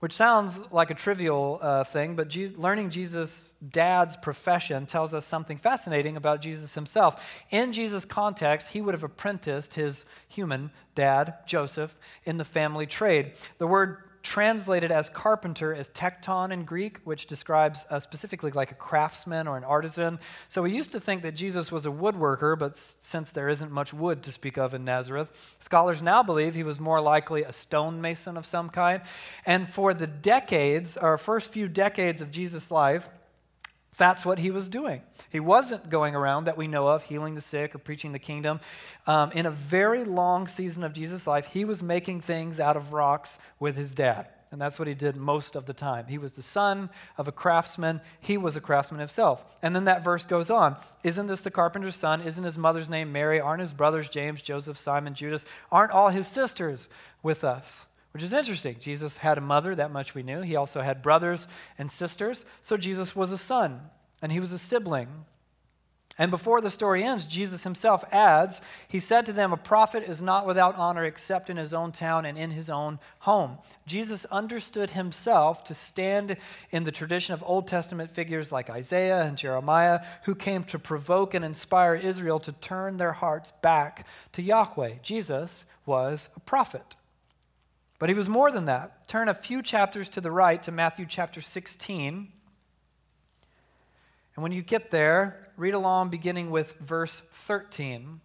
which 0.00 0.12
sounds 0.12 0.72
like 0.72 0.90
a 0.90 0.94
trivial 0.94 1.60
uh, 1.62 1.84
thing, 1.84 2.16
but 2.16 2.26
Je- 2.26 2.52
learning 2.56 2.90
Jesus' 2.90 3.54
dad's 3.70 4.16
profession 4.16 4.84
tells 4.84 5.14
us 5.14 5.24
something 5.24 5.58
fascinating 5.58 6.16
about 6.16 6.42
Jesus 6.42 6.74
himself. 6.74 7.24
In 7.50 7.70
Jesus' 7.70 8.04
context, 8.04 8.70
he 8.70 8.80
would 8.80 8.94
have 8.94 9.04
apprenticed 9.04 9.74
his 9.74 10.04
human 10.26 10.72
dad, 10.96 11.34
Joseph, 11.46 11.96
in 12.24 12.36
the 12.36 12.44
family 12.44 12.86
trade. 12.86 13.34
The 13.58 13.68
word 13.68 13.98
translated 14.24 14.90
as 14.90 15.08
carpenter 15.10 15.72
is 15.72 15.88
tekton 15.90 16.50
in 16.50 16.64
Greek, 16.64 16.98
which 17.04 17.26
describes 17.26 17.84
uh, 17.90 18.00
specifically 18.00 18.50
like 18.50 18.72
a 18.72 18.74
craftsman 18.74 19.46
or 19.46 19.56
an 19.56 19.62
artisan. 19.62 20.18
So 20.48 20.62
we 20.62 20.72
used 20.72 20.90
to 20.92 20.98
think 20.98 21.22
that 21.22 21.32
Jesus 21.32 21.70
was 21.70 21.86
a 21.86 21.90
woodworker, 21.90 22.58
but 22.58 22.74
since 22.76 23.30
there 23.30 23.48
isn't 23.50 23.70
much 23.70 23.92
wood 23.92 24.22
to 24.24 24.32
speak 24.32 24.56
of 24.56 24.74
in 24.74 24.84
Nazareth, 24.84 25.56
scholars 25.60 26.02
now 26.02 26.22
believe 26.22 26.54
he 26.54 26.62
was 26.62 26.80
more 26.80 27.00
likely 27.00 27.44
a 27.44 27.52
stonemason 27.52 28.36
of 28.36 28.46
some 28.46 28.70
kind. 28.70 29.02
And 29.44 29.68
for 29.68 29.92
the 29.92 30.06
decades, 30.06 30.96
or 30.96 31.16
first 31.18 31.52
few 31.52 31.68
decades 31.68 32.22
of 32.22 32.30
Jesus' 32.30 32.70
life, 32.70 33.10
that's 33.96 34.26
what 34.26 34.38
he 34.38 34.50
was 34.50 34.68
doing. 34.68 35.02
He 35.30 35.40
wasn't 35.40 35.88
going 35.88 36.14
around 36.14 36.44
that 36.44 36.56
we 36.56 36.66
know 36.66 36.88
of, 36.88 37.04
healing 37.04 37.34
the 37.34 37.40
sick 37.40 37.74
or 37.74 37.78
preaching 37.78 38.12
the 38.12 38.18
kingdom. 38.18 38.60
Um, 39.06 39.30
in 39.32 39.46
a 39.46 39.50
very 39.50 40.04
long 40.04 40.48
season 40.48 40.82
of 40.82 40.92
Jesus' 40.92 41.26
life, 41.26 41.46
he 41.46 41.64
was 41.64 41.82
making 41.82 42.20
things 42.20 42.60
out 42.60 42.76
of 42.76 42.92
rocks 42.92 43.38
with 43.60 43.76
his 43.76 43.94
dad. 43.94 44.28
And 44.54 44.60
that's 44.60 44.78
what 44.78 44.86
he 44.86 44.94
did 44.94 45.16
most 45.16 45.56
of 45.56 45.66
the 45.66 45.72
time. 45.72 46.06
He 46.06 46.16
was 46.16 46.32
the 46.32 46.42
son 46.42 46.88
of 47.18 47.26
a 47.26 47.32
craftsman. 47.32 48.00
He 48.20 48.36
was 48.36 48.54
a 48.54 48.60
craftsman 48.60 49.00
himself. 49.00 49.56
And 49.62 49.74
then 49.74 49.86
that 49.86 50.04
verse 50.04 50.24
goes 50.24 50.48
on 50.48 50.76
Isn't 51.02 51.26
this 51.26 51.40
the 51.40 51.50
carpenter's 51.50 51.96
son? 51.96 52.20
Isn't 52.20 52.44
his 52.44 52.56
mother's 52.56 52.88
name 52.88 53.10
Mary? 53.10 53.40
Aren't 53.40 53.62
his 53.62 53.72
brothers 53.72 54.08
James, 54.08 54.42
Joseph, 54.42 54.78
Simon, 54.78 55.14
Judas? 55.14 55.44
Aren't 55.72 55.90
all 55.90 56.08
his 56.08 56.28
sisters 56.28 56.88
with 57.20 57.42
us? 57.42 57.88
Which 58.14 58.22
is 58.22 58.32
interesting. 58.32 58.76
Jesus 58.78 59.16
had 59.16 59.38
a 59.38 59.40
mother, 59.40 59.74
that 59.74 59.90
much 59.90 60.14
we 60.14 60.22
knew. 60.22 60.40
He 60.40 60.54
also 60.54 60.82
had 60.82 61.02
brothers 61.02 61.48
and 61.78 61.90
sisters. 61.90 62.44
So 62.62 62.76
Jesus 62.76 63.16
was 63.16 63.32
a 63.32 63.38
son, 63.38 63.80
and 64.22 64.30
he 64.30 64.38
was 64.38 64.52
a 64.52 64.58
sibling. 64.58 65.08
And 66.16 66.30
before 66.30 66.60
the 66.60 66.70
story 66.70 67.02
ends, 67.02 67.26
Jesus 67.26 67.64
himself 67.64 68.04
adds, 68.12 68.60
He 68.86 69.00
said 69.00 69.26
to 69.26 69.32
them, 69.32 69.52
A 69.52 69.56
prophet 69.56 70.04
is 70.04 70.22
not 70.22 70.46
without 70.46 70.76
honor 70.76 71.04
except 71.04 71.50
in 71.50 71.56
his 71.56 71.74
own 71.74 71.90
town 71.90 72.24
and 72.24 72.38
in 72.38 72.52
his 72.52 72.70
own 72.70 73.00
home. 73.18 73.58
Jesus 73.84 74.26
understood 74.26 74.90
himself 74.90 75.64
to 75.64 75.74
stand 75.74 76.36
in 76.70 76.84
the 76.84 76.92
tradition 76.92 77.34
of 77.34 77.42
Old 77.44 77.66
Testament 77.66 78.12
figures 78.12 78.52
like 78.52 78.70
Isaiah 78.70 79.22
and 79.22 79.36
Jeremiah, 79.36 80.02
who 80.22 80.36
came 80.36 80.62
to 80.64 80.78
provoke 80.78 81.34
and 81.34 81.44
inspire 81.44 81.96
Israel 81.96 82.38
to 82.38 82.52
turn 82.52 82.96
their 82.96 83.14
hearts 83.14 83.52
back 83.60 84.06
to 84.34 84.42
Yahweh. 84.42 84.98
Jesus 85.02 85.64
was 85.84 86.28
a 86.36 86.40
prophet. 86.40 86.94
But 87.98 88.08
he 88.08 88.14
was 88.14 88.28
more 88.28 88.50
than 88.50 88.64
that. 88.66 89.08
Turn 89.08 89.28
a 89.28 89.34
few 89.34 89.62
chapters 89.62 90.08
to 90.10 90.20
the 90.20 90.30
right 90.30 90.62
to 90.64 90.72
Matthew 90.72 91.06
chapter 91.08 91.40
16. 91.40 92.32
And 94.34 94.42
when 94.42 94.52
you 94.52 94.62
get 94.62 94.90
there, 94.90 95.48
read 95.56 95.74
along 95.74 96.10
beginning 96.10 96.50
with 96.50 96.74
verse 96.80 97.22
13. 97.32 98.20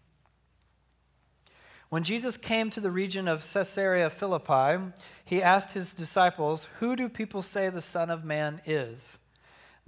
When 1.89 2.03
Jesus 2.03 2.37
came 2.37 2.69
to 2.71 2.79
the 2.79 2.91
region 2.91 3.27
of 3.27 3.47
Caesarea 3.51 4.09
Philippi, 4.09 4.91
he 5.25 5.41
asked 5.41 5.73
his 5.73 5.93
disciples, 5.93 6.67
Who 6.79 6.95
do 6.95 7.09
people 7.09 7.41
say 7.41 7.69
the 7.69 7.81
Son 7.81 8.09
of 8.09 8.23
Man 8.23 8.61
is? 8.65 9.17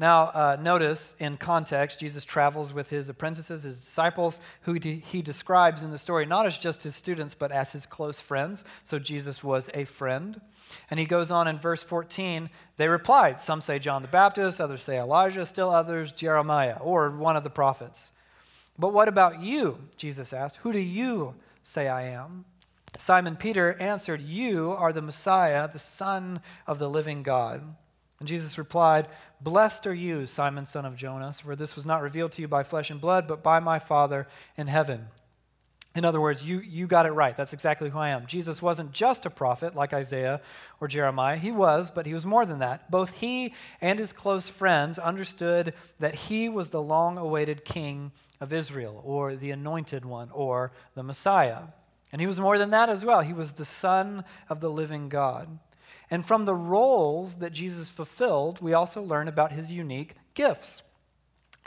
Now, 0.02 0.32
uh, 0.34 0.58
notice 0.60 1.14
in 1.20 1.38
context, 1.38 2.00
Jesus 2.00 2.26
travels 2.26 2.74
with 2.74 2.90
his 2.90 3.08
apprentices, 3.08 3.62
his 3.62 3.80
disciples, 3.80 4.40
who 4.62 4.74
he 4.74 5.22
describes 5.22 5.84
in 5.84 5.92
the 5.92 6.00
story 6.00 6.26
not 6.26 6.48
as 6.48 6.58
just 6.58 6.82
his 6.82 6.96
students, 6.96 7.36
but 7.36 7.52
as 7.52 7.72
his 7.72 7.86
close 7.86 8.20
friends. 8.20 8.64
So 8.84 8.98
Jesus 8.98 9.44
was 9.44 9.70
a 9.76 9.86
friend. 9.86 10.42
And 10.90 11.00
he 11.00 11.06
goes 11.06 11.30
on 11.30 11.48
in 11.48 11.60
verse 11.60 11.84
14 11.84 12.50
they 12.78 12.88
replied, 12.88 13.40
Some 13.40 13.62
say 13.62 13.78
John 13.78 14.02
the 14.02 14.08
Baptist, 14.08 14.60
others 14.60 14.82
say 14.82 14.98
Elijah, 14.98 15.46
still 15.46 15.70
others 15.70 16.12
Jeremiah, 16.12 16.78
or 16.82 17.12
one 17.12 17.38
of 17.38 17.44
the 17.44 17.52
prophets. 17.52 18.12
But 18.80 18.94
what 18.94 19.08
about 19.08 19.44
you? 19.44 19.78
Jesus 19.98 20.34
asked. 20.34 20.58
Who 20.64 20.74
do 20.74 20.80
you 20.80 21.36
say 21.64 21.88
I 21.88 22.08
am? 22.08 22.46
Simon 22.98 23.36
Peter 23.36 23.80
answered, 23.80 24.22
You 24.22 24.72
are 24.72 24.94
the 24.94 25.04
Messiah, 25.04 25.70
the 25.72 25.78
Son 25.78 26.42
of 26.66 26.80
the 26.80 26.90
living 26.90 27.22
God. 27.22 27.76
And 28.22 28.28
Jesus 28.28 28.60
replied, 28.60 29.08
Blessed 29.42 29.88
are 29.88 29.96
you, 29.96 30.28
Simon, 30.28 30.68
son 30.68 30.86
of 30.86 30.96
Jonas, 30.96 31.40
for 31.40 31.56
this 31.56 31.76
was 31.76 31.88
not 31.88 32.04
revealed 32.04 32.32
to 32.34 32.42
you 32.44 32.48
by 32.48 32.62
flesh 32.62 32.92
and 32.92 33.02
blood, 33.02 33.28
but 33.28 33.42
by 33.42 33.60
my 33.60 33.80
Father 33.80 34.28
in 34.56 34.68
heaven. 34.68 35.08
In 35.96 36.06
other 36.06 36.22
words, 36.22 36.46
you, 36.46 36.60
you 36.60 36.86
got 36.86 37.08
it 37.08 37.14
right. 37.14 37.36
That's 37.36 37.52
exactly 37.52 37.90
who 37.90 37.98
I 37.98 38.10
am. 38.10 38.28
Jesus 38.28 38.62
wasn't 38.62 38.92
just 38.92 39.26
a 39.26 39.32
prophet 39.32 39.76
like 39.76 39.92
Isaiah 39.92 40.40
or 40.80 40.88
Jeremiah. 40.88 41.36
He 41.36 41.52
was, 41.52 41.90
but 41.90 42.06
he 42.06 42.14
was 42.14 42.24
more 42.24 42.46
than 42.46 42.60
that. 42.60 42.92
Both 42.92 43.10
he 43.10 43.56
and 43.82 43.98
his 43.98 44.14
close 44.14 44.48
friends 44.48 45.00
understood 45.00 45.74
that 45.98 46.14
he 46.14 46.48
was 46.48 46.70
the 46.70 46.80
long 46.80 47.18
awaited 47.18 47.66
king 47.66 48.12
of 48.40 48.54
Israel, 48.54 49.02
or 49.04 49.36
the 49.36 49.50
anointed 49.50 50.06
one, 50.06 50.30
or 50.32 50.74
the 50.94 51.02
Messiah. 51.02 51.64
And 52.12 52.22
he 52.22 52.28
was 52.28 52.40
more 52.40 52.60
than 52.60 52.70
that 52.70 52.88
as 52.88 53.04
well. 53.04 53.22
He 53.22 53.34
was 53.34 53.54
the 53.54 53.66
Son 53.66 54.26
of 54.48 54.60
the 54.60 54.70
living 54.70 55.10
God. 55.10 55.58
And 56.12 56.26
from 56.26 56.46
the 56.46 56.56
roles 56.56 57.36
that 57.36 57.54
Jesus 57.54 57.90
fulfilled, 57.90 58.62
we 58.62 58.74
also 58.74 59.02
learn 59.02 59.30
about 59.30 59.54
his 59.54 59.72
unique 59.72 60.16
gifts. 60.34 60.84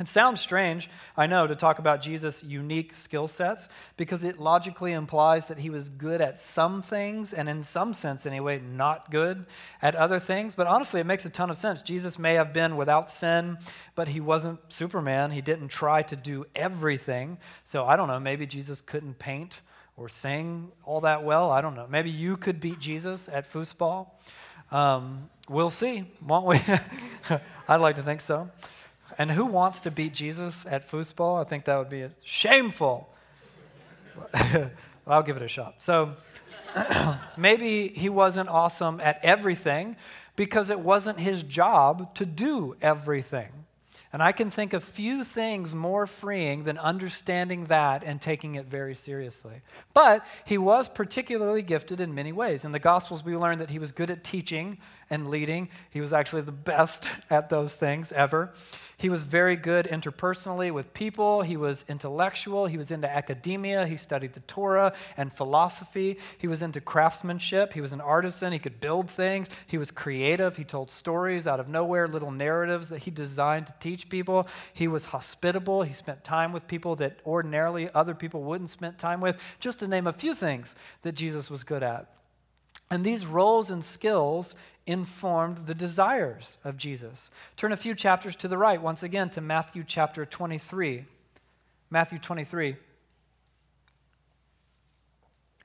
It 0.01 0.09
sounds 0.09 0.41
strange, 0.41 0.91
I 1.17 1.29
know, 1.29 1.47
to 1.47 1.55
talk 1.55 1.79
about 1.79 2.03
Jesus' 2.03 2.43
unique 2.43 2.97
skill 2.97 3.29
sets 3.29 3.69
because 3.97 4.25
it 4.25 4.41
logically 4.41 4.91
implies 4.93 5.47
that 5.47 5.61
he 5.61 5.71
was 5.71 5.89
good 5.89 6.21
at 6.21 6.41
some 6.41 6.83
things 6.83 7.33
and, 7.33 7.49
in 7.49 7.63
some 7.63 7.95
sense 7.95 8.27
anyway, 8.27 8.59
not 8.59 9.13
good 9.13 9.47
at 9.81 9.95
other 9.95 10.19
things. 10.19 10.53
But 10.53 10.67
honestly, 10.67 11.01
it 11.01 11.07
makes 11.07 11.25
a 11.25 11.31
ton 11.31 11.49
of 11.49 11.57
sense. 11.57 11.81
Jesus 11.81 12.19
may 12.19 12.35
have 12.35 12.53
been 12.53 12.77
without 12.77 13.09
sin, 13.09 13.57
but 13.95 14.09
he 14.09 14.21
wasn't 14.21 14.59
Superman. 14.67 15.31
He 15.31 15.41
didn't 15.41 15.69
try 15.69 16.03
to 16.03 16.17
do 16.17 16.45
everything. 16.57 17.39
So 17.65 17.85
I 17.85 17.95
don't 17.95 18.09
know, 18.09 18.19
maybe 18.19 18.47
Jesus 18.47 18.81
couldn't 18.81 19.21
paint 19.21 19.61
or 19.97 20.09
sing 20.09 20.73
all 20.85 21.01
that 21.03 21.25
well. 21.25 21.51
I 21.51 21.61
don't 21.61 21.75
know. 21.75 21.87
Maybe 21.89 22.11
you 22.11 22.37
could 22.37 22.61
beat 22.61 22.81
Jesus 22.81 23.29
at 23.31 23.51
foosball. 23.51 24.09
Um, 24.71 25.31
we'll 25.49 25.71
see, 25.71 26.05
won't 26.21 26.47
we? 26.47 26.59
I'd 27.69 27.77
like 27.77 27.97
to 27.97 28.03
think 28.03 28.21
so. 28.21 28.51
And 29.19 29.31
who 29.31 29.45
wants 29.45 29.83
to 29.83 29.91
beat 29.91 30.13
Jesus 30.13 30.67
at 30.67 30.91
foosball? 30.91 31.41
I 31.41 31.49
think 31.49 31.67
that 31.67 31.77
would 31.77 31.91
be 31.91 32.07
shameful. 32.25 33.09
I'll 35.07 35.23
give 35.23 35.37
it 35.37 35.43
a 35.43 35.49
shot. 35.49 35.77
So 35.79 36.15
maybe 37.37 37.89
he 37.89 38.09
wasn't 38.09 38.49
awesome 38.49 39.01
at 39.01 39.21
everything 39.23 39.97
because 40.37 40.71
it 40.71 40.81
wasn't 40.81 41.21
his 41.21 41.43
job 41.43 42.15
to 42.17 42.27
do 42.27 42.77
everything. 42.83 43.64
And 44.15 44.23
I 44.23 44.31
can 44.31 44.49
think 44.49 44.75
of 44.75 44.85
few 44.85 45.25
things 45.25 45.75
more 45.75 46.07
freeing 46.07 46.63
than 46.63 46.79
understanding 46.79 47.65
that 47.65 48.05
and 48.05 48.21
taking 48.21 48.55
it 48.55 48.67
very 48.67 48.95
seriously. 48.95 49.61
But 49.93 50.25
he 50.45 50.57
was 50.57 50.89
particularly 50.89 51.63
gifted 51.63 51.99
in 51.99 52.15
many 52.15 52.31
ways. 52.31 52.65
In 52.65 52.71
the 52.71 52.79
Gospels, 52.79 53.25
we 53.25 53.37
learn 53.37 53.59
that 53.59 53.71
he 53.71 53.81
was 53.81 53.91
good 53.91 54.13
at 54.13 54.23
teaching 54.23 54.79
and 55.11 55.29
leading. 55.31 55.69
He 55.91 56.01
was 56.01 56.13
actually 56.13 56.43
the 56.43 56.53
best 56.53 57.07
at 57.31 57.51
those 57.51 57.75
things 57.75 58.13
ever. 58.13 58.53
He 58.97 59.09
was 59.09 59.25
very 59.25 59.57
good 59.57 59.87
interpersonally 59.87 60.71
with 60.71 60.95
people. 60.95 61.43
He 61.43 61.57
was 61.57 61.85
intellectual. 61.89 62.67
He 62.67 62.79
was 62.79 62.91
into 62.91 63.11
academia. 63.11 63.87
He 63.87 63.97
studied 63.97 64.35
the 64.35 64.41
Torah 64.41 64.93
and 65.17 65.33
philosophy. 65.33 66.19
He 66.39 66.47
was 66.47 66.63
into 66.63 66.81
craftsmanship. 66.81 67.73
He 67.73 67.81
was 67.81 67.93
an 67.93 68.01
artisan. 68.01 68.53
He 68.53 68.59
could 68.59 68.81
build 68.81 69.11
things. 69.11 69.49
He 69.67 69.79
was 69.79 69.91
creative. 69.91 70.57
He 70.57 70.65
told 70.65 70.91
stories 70.91 71.47
out 71.47 71.61
of 71.61 71.69
nowhere, 71.69 72.07
little 72.07 72.31
narratives 72.31 72.89
that 72.91 73.03
he 73.03 73.11
designed 73.11 73.67
to 73.67 73.75
teach 73.81 74.09
people. 74.09 74.47
He 74.73 74.87
was 74.89 75.07
hospitable. 75.07 75.83
He 75.83 75.93
spent 75.93 76.23
time 76.23 76.53
with 76.53 76.69
people 76.69 76.97
that 76.97 77.19
ordinarily 77.27 77.91
other 77.95 78.15
people 78.15 78.43
wouldn't 78.45 78.71
spend 78.71 78.99
time 78.99 79.21
with, 79.21 79.41
just 79.59 79.81
to 79.81 79.89
name 79.89 80.07
a 80.07 80.13
few 80.13 80.35
things 80.35 80.75
that 81.03 81.13
Jesus 81.13 81.51
was 81.51 81.65
good 81.65 81.83
at. 81.83 82.11
And 82.91 83.05
these 83.05 83.27
roles 83.27 83.71
and 83.71 83.85
skills 83.85 84.55
informed 84.87 85.67
the 85.67 85.75
desires 85.75 86.59
of 86.65 86.77
Jesus. 86.77 87.31
Turn 87.57 87.73
a 87.73 87.77
few 87.77 87.95
chapters 87.95 88.37
to 88.37 88.49
the 88.49 88.59
right, 88.59 88.81
once 88.81 89.03
again, 89.03 89.31
to 89.31 89.41
Matthew 89.41 89.85
chapter 89.87 90.27
23. 90.27 91.05
Matthew 91.91 92.19
23. 92.19 92.77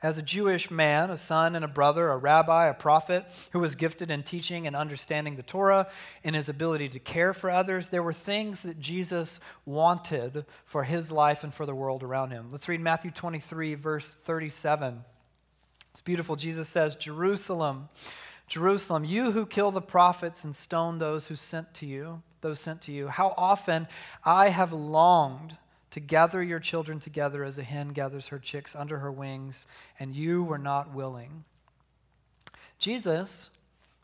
As 0.02 0.18
a 0.18 0.22
Jewish 0.22 0.72
man, 0.72 1.10
a 1.10 1.18
son 1.18 1.58
and 1.58 1.66
a 1.66 1.68
brother, 1.68 2.10
a 2.10 2.16
rabbi, 2.16 2.68
a 2.68 2.74
prophet 2.74 3.26
who 3.52 3.60
was 3.60 3.76
gifted 3.76 4.10
in 4.10 4.24
teaching 4.24 4.66
and 4.66 4.74
understanding 4.74 5.36
the 5.36 5.44
Torah, 5.44 5.90
in 6.24 6.34
his 6.34 6.48
ability 6.48 6.88
to 6.90 7.00
care 7.00 7.34
for 7.34 7.50
others, 7.50 7.90
there 7.90 8.04
were 8.04 8.14
things 8.14 8.64
that 8.64 8.80
Jesus 8.80 9.42
wanted 9.66 10.46
for 10.64 10.86
his 10.86 11.12
life 11.12 11.44
and 11.44 11.54
for 11.54 11.66
the 11.66 11.76
world 11.76 12.02
around 12.02 12.32
him. 12.32 12.48
Let's 12.50 12.70
read 12.70 12.80
Matthew 12.80 13.12
23, 13.12 13.76
verse 13.76 14.16
37. 14.24 15.04
It's 15.92 16.02
beautiful. 16.02 16.38
Jesus 16.38 16.70
says, 16.70 16.96
Jerusalem, 16.96 17.90
Jerusalem, 18.50 19.06
you 19.06 19.32
who 19.32 19.46
kill 19.46 19.72
the 19.72 19.82
prophets 19.82 20.44
and 20.44 20.56
stone 20.56 20.98
those 20.98 21.28
who 21.28 21.36
sent 21.36 21.74
to 21.76 21.86
you, 21.86 22.22
those 22.42 22.60
sent 22.60 22.82
to 22.84 22.92
you, 22.92 23.08
how 23.08 23.34
often 23.38 23.88
I 24.26 24.50
have 24.50 24.74
longed 24.74 25.56
to 25.92 26.00
gather 26.00 26.44
your 26.44 26.60
children 26.60 27.00
together 27.00 27.44
as 27.44 27.58
a 27.58 27.64
hen 27.64 27.90
gathers 27.90 28.28
her 28.28 28.40
chicks 28.40 28.76
under 28.76 29.00
her 29.00 29.12
wings, 29.12 29.66
and 30.00 30.16
you 30.16 30.44
were 30.44 30.58
not 30.58 30.94
willing. 30.94 31.44
Jesus 32.78 33.50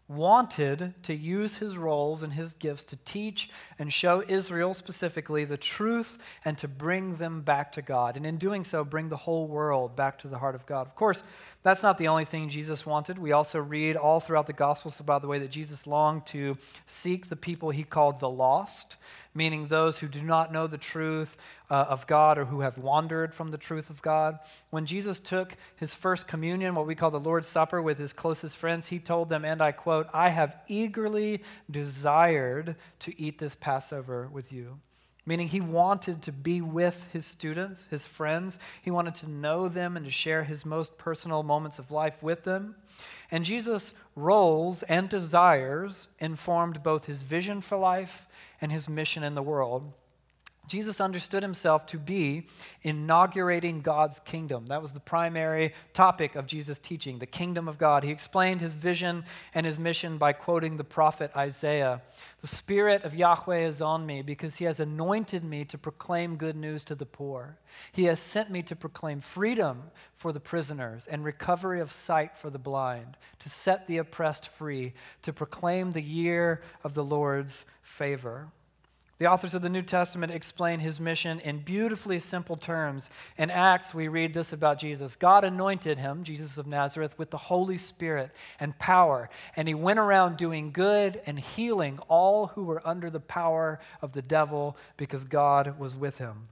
wanted 0.08 0.94
to 1.02 1.16
use 1.16 1.56
his 1.56 1.78
roles 1.78 2.22
and 2.22 2.34
his 2.34 2.54
gifts 2.54 2.84
to 2.84 2.96
teach 3.06 3.50
and 3.80 3.92
show 3.92 4.24
Israel 4.28 4.74
specifically 4.74 5.46
the 5.46 5.58
truth 5.58 6.20
and 6.44 6.58
to 6.60 6.68
bring 6.68 7.16
them 7.16 7.42
back 7.42 7.72
to 7.72 7.82
God. 7.82 8.16
And 8.16 8.26
in 8.26 8.38
doing 8.38 8.64
so, 8.64 8.84
bring 8.84 9.10
the 9.10 9.18
whole 9.18 9.48
world 9.48 9.96
back 9.96 10.20
to 10.20 10.28
the 10.28 10.38
heart 10.38 10.54
of 10.54 10.66
God. 10.68 10.86
Of 10.86 10.96
course, 10.96 11.24
that's 11.66 11.82
not 11.82 11.98
the 11.98 12.10
only 12.10 12.26
thing 12.26 12.50
Jesus 12.50 12.86
wanted. 12.86 13.18
We 13.18 13.32
also 13.32 13.60
read 13.60 13.96
all 13.96 14.20
throughout 14.20 14.46
the 14.46 14.54
Gospels 14.54 15.00
about 15.00 15.24
the 15.24 15.28
way 15.28 15.40
that 15.40 15.50
Jesus 15.50 15.88
longed 15.88 16.28
to 16.28 16.60
seek 16.86 17.28
the 17.28 17.36
people 17.36 17.72
he 17.72 17.84
called 17.84 18.20
the 18.20 18.30
lost, 18.30 18.98
meaning 19.34 19.66
those 19.66 19.98
who 19.98 20.08
do 20.08 20.22
not 20.22 20.54
know 20.54 20.68
the 20.68 20.78
truth 20.78 21.36
uh, 21.72 21.88
of 21.90 22.06
God 22.06 22.38
or 22.38 22.46
who 22.46 22.60
have 22.60 22.78
wandered 22.78 23.34
from 23.34 23.50
the 23.50 23.58
truth 23.58 23.90
of 23.90 24.00
God. 24.04 24.38
When 24.70 24.86
Jesus 24.86 25.20
took 25.20 25.58
his 25.76 25.96
first 25.96 26.28
communion, 26.28 26.76
what 26.76 26.86
we 26.86 26.94
call 26.94 27.10
the 27.10 27.20
Lord's 27.20 27.48
Supper, 27.48 27.82
with 27.82 27.98
his 27.98 28.14
closest 28.14 28.58
friends, 28.58 28.86
he 28.86 29.00
told 29.00 29.30
them, 29.30 29.44
and 29.44 29.60
I 29.60 29.72
quote, 29.72 30.06
I 30.14 30.30
have 30.30 30.60
eagerly 30.68 31.42
desired 31.72 32.76
to 33.00 33.20
eat 33.20 33.40
this 33.40 33.56
Passover 33.56 34.30
with 34.32 34.54
you 34.54 34.80
meaning 35.26 35.48
he 35.48 35.62
wanted 35.62 36.22
to 36.24 36.32
be 36.32 36.62
with 36.62 37.08
his 37.12 37.26
students, 37.26 37.88
his 37.90 38.06
friends. 38.06 38.60
He 38.82 38.92
wanted 38.92 39.16
to 39.16 39.30
know 39.30 39.68
them 39.68 39.98
and 39.98 40.06
to 40.06 40.12
share 40.12 40.44
his 40.44 40.66
most 40.66 40.98
personal 40.98 41.44
moments 41.44 41.80
of 41.80 41.92
life 41.92 42.22
with 42.22 42.44
them. 42.44 42.76
And 43.32 43.44
Jesus' 43.44 43.94
roles 44.16 44.84
and 44.84 45.10
desires 45.10 46.08
informed 46.20 46.84
both 46.84 47.06
his 47.06 47.22
vision 47.22 47.62
for 47.62 47.78
life 47.78 48.28
and 48.62 48.72
his 48.72 48.88
mission 48.88 49.24
in 49.24 49.36
the 49.36 49.42
world. 49.42 49.92
Jesus 50.68 51.00
understood 51.00 51.44
himself 51.44 51.86
to 51.88 52.00
be 52.00 52.48
inaugurating 52.82 53.82
God's 53.82 54.20
kingdom. 54.20 54.68
That 54.68 54.82
was 54.82 54.94
the 54.94 55.00
primary 55.00 55.74
topic 55.94 56.36
of 56.36 56.48
Jesus' 56.48 56.80
teaching, 56.80 57.20
the 57.20 57.26
kingdom 57.26 57.68
of 57.68 57.78
God. 57.78 58.04
He 58.04 58.12
explained 58.12 58.62
his 58.62 58.74
vision 58.74 59.26
and 59.54 59.66
his 59.66 59.78
mission 59.78 60.18
by 60.18 60.34
quoting 60.34 60.78
the 60.78 60.84
prophet 60.84 61.32
Isaiah 61.36 62.02
The 62.42 62.48
Spirit 62.48 63.04
of 63.04 63.16
Yahweh 63.16 63.60
is 63.60 63.82
on 63.82 64.06
me 64.06 64.22
because 64.22 64.56
he 64.56 64.66
has 64.66 64.80
anointed 64.80 65.44
me 65.44 65.66
to 65.66 65.78
proclaim 65.78 66.36
good 66.36 66.56
news 66.56 66.84
to 66.86 66.96
the 66.96 67.06
poor. 67.06 67.58
He 67.92 68.06
has 68.06 68.20
sent 68.20 68.50
me 68.50 68.62
to 68.64 68.76
proclaim 68.76 69.20
freedom 69.20 69.84
for 70.16 70.32
the 70.32 70.40
prisoners 70.40 71.08
and 71.08 71.24
recovery 71.24 71.80
of 71.80 71.92
sight 71.92 72.38
for 72.38 72.50
the 72.50 72.60
blind, 72.60 73.18
to 73.40 73.50
set 73.50 73.88
the 73.88 73.98
oppressed 73.98 74.48
free, 74.48 74.94
to 75.22 75.34
proclaim 75.34 75.92
the 75.92 76.02
year 76.02 76.62
of 76.84 76.94
the 76.94 77.04
Lord's 77.04 77.66
favor. 77.82 78.50
The 79.18 79.28
authors 79.28 79.54
of 79.54 79.62
the 79.62 79.70
New 79.70 79.82
Testament 79.82 80.34
explain 80.34 80.80
his 80.80 81.00
mission 81.00 81.40
in 81.40 81.60
beautifully 81.60 82.20
simple 82.20 82.58
terms. 82.58 83.10
In 83.38 83.50
Acts, 83.50 83.94
we 83.94 84.10
read 84.10 84.34
this 84.34 84.52
about 84.52 84.78
Jesus 84.78 85.16
God 85.16 85.46
anointed 85.46 86.00
him, 86.00 86.24
Jesus 86.24 86.58
of 86.58 86.68
Nazareth, 86.68 87.18
with 87.18 87.30
the 87.30 87.38
Holy 87.38 87.78
Spirit 87.78 88.32
and 88.60 88.78
power, 88.78 89.30
and 89.56 89.70
he 89.70 89.74
went 89.74 90.00
around 90.00 90.36
doing 90.36 90.72
good 90.72 91.22
and 91.26 91.40
healing 91.40 91.98
all 92.10 92.48
who 92.48 92.66
were 92.66 92.86
under 92.86 93.10
the 93.10 93.22
power 93.22 93.80
of 94.02 94.12
the 94.12 94.22
devil 94.22 94.76
because 94.98 95.24
God 95.24 95.80
was 95.80 95.96
with 95.96 96.18
him. 96.18 96.50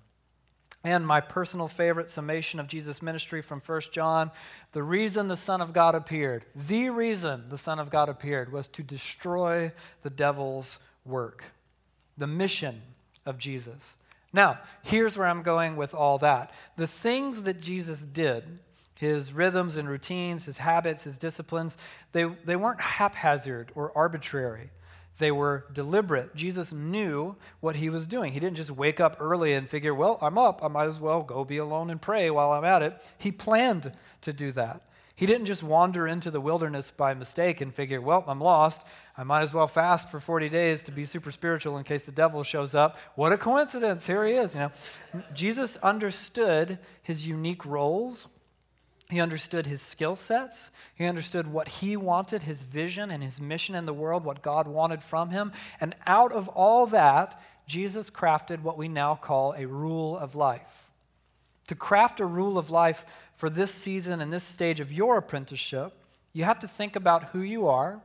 And 0.86 1.06
my 1.06 1.20
personal 1.20 1.68
favorite 1.68 2.10
summation 2.10 2.62
of 2.62 2.68
Jesus' 2.68 3.02
ministry 3.02 3.42
from 3.42 3.62
1 3.62 3.82
John 3.92 4.32
the 4.72 4.84
reason 4.84 5.28
the 5.28 5.36
Son 5.36 5.60
of 5.60 5.74
God 5.74 5.96
appeared, 5.96 6.46
the 6.56 6.90
reason 6.92 7.50
the 7.50 7.58
Son 7.58 7.78
of 7.78 7.90
God 7.90 8.08
appeared 8.08 8.54
was 8.54 8.70
to 8.70 8.84
destroy 8.84 9.74
the 10.02 10.10
devil's 10.10 10.80
work 11.06 11.44
the 12.18 12.28
mission 12.28 12.82
of 13.26 13.38
Jesus. 13.38 13.98
Now, 14.32 14.60
here's 14.82 15.18
where 15.18 15.28
I'm 15.28 15.44
going 15.44 15.76
with 15.76 15.94
all 15.94 16.18
that. 16.20 16.52
The 16.76 16.88
things 16.88 17.44
that 17.44 17.62
Jesus 17.62 18.02
did, 18.02 18.60
his 18.96 19.32
rhythms 19.32 19.76
and 19.76 19.88
routines, 19.88 20.46
his 20.46 20.58
habits, 20.58 21.04
his 21.04 21.18
disciplines, 21.18 21.78
they, 22.12 22.24
they 22.24 22.56
weren't 22.56 22.82
haphazard 22.82 23.72
or 23.76 23.96
arbitrary. 23.96 24.72
They 25.20 25.32
were 25.32 25.66
deliberate. 25.72 26.36
Jesus 26.36 26.74
knew 26.74 27.36
what 27.60 27.76
he 27.76 27.90
was 27.90 28.08
doing. 28.08 28.34
He 28.34 28.40
didn't 28.40 28.58
just 28.58 28.72
wake 28.72 29.00
up 29.00 29.18
early 29.20 29.54
and 29.54 29.70
figure, 29.70 29.94
well, 29.94 30.18
I'm 30.22 30.40
up. 30.40 30.64
I 30.64 30.68
might 30.68 30.88
as 30.88 31.00
well 31.00 31.22
go 31.22 31.46
be 31.46 31.58
alone 31.58 31.92
and 31.92 32.02
pray 32.02 32.32
while 32.32 32.52
I'm 32.52 32.66
at 32.66 32.82
it. 32.82 33.00
He 33.20 33.32
planned 33.32 33.92
to 34.22 34.34
do 34.34 34.52
that. 34.54 34.82
He 35.16 35.28
didn't 35.28 35.46
just 35.46 35.62
wander 35.62 36.08
into 36.08 36.32
the 36.32 36.42
wilderness 36.42 36.90
by 36.90 37.14
mistake 37.14 37.62
and 37.62 37.74
figure, 37.74 38.02
well, 38.02 38.24
I'm 38.28 38.42
lost. 38.42 38.82
I 39.16 39.24
might 39.24 39.44
as 39.44 39.54
well 39.54 39.68
fast 39.68 40.10
for 40.10 40.20
40 40.20 40.50
days 40.50 40.82
to 40.84 40.92
be 40.92 41.06
super 41.06 41.30
spiritual 41.30 41.78
in 41.78 41.84
case 41.84 42.02
the 42.04 42.12
devil 42.12 42.44
shows 42.44 42.74
up. 42.74 42.98
What 43.16 43.32
a 43.32 43.38
coincidence. 43.38 44.08
Here 44.08 44.26
he 44.26 44.34
is, 44.34 44.56
you 44.56 44.62
know. 44.62 44.72
Jesus 45.34 45.78
understood 45.78 46.80
his 47.04 47.28
unique 47.28 47.64
roles. 47.64 48.28
He 49.10 49.22
understood 49.22 49.68
his 49.68 49.84
skill 49.84 50.16
sets. 50.16 50.72
He 50.96 51.06
understood 51.06 51.46
what 51.46 51.68
he 51.68 51.96
wanted, 51.96 52.42
his 52.42 52.64
vision 52.64 53.12
and 53.12 53.22
his 53.22 53.40
mission 53.40 53.76
in 53.76 53.86
the 53.86 53.94
world, 53.94 54.26
what 54.26 54.42
God 54.42 54.68
wanted 54.68 55.04
from 55.04 55.30
him. 55.30 55.52
And 55.80 55.96
out 56.08 56.32
of 56.32 56.48
all 56.50 56.88
that, 56.88 57.40
Jesus 57.68 58.10
crafted 58.10 58.64
what 58.64 58.80
we 58.80 58.88
now 58.88 59.14
call 59.14 59.54
a 59.54 59.68
rule 59.68 60.18
of 60.18 60.34
life. 60.34 60.90
To 61.68 61.76
craft 61.76 62.20
a 62.20 62.26
rule 62.26 62.58
of 62.58 62.70
life 62.70 63.06
for 63.36 63.50
this 63.50 63.74
season 63.74 64.22
and 64.22 64.32
this 64.32 64.44
stage 64.44 64.80
of 64.80 64.92
your 64.92 65.18
apprenticeship, 65.18 65.94
you 66.34 66.44
have 66.44 66.60
to 66.60 66.68
think 66.68 66.96
about 66.96 67.26
who 67.26 67.42
you 67.42 67.68
are 67.68 68.02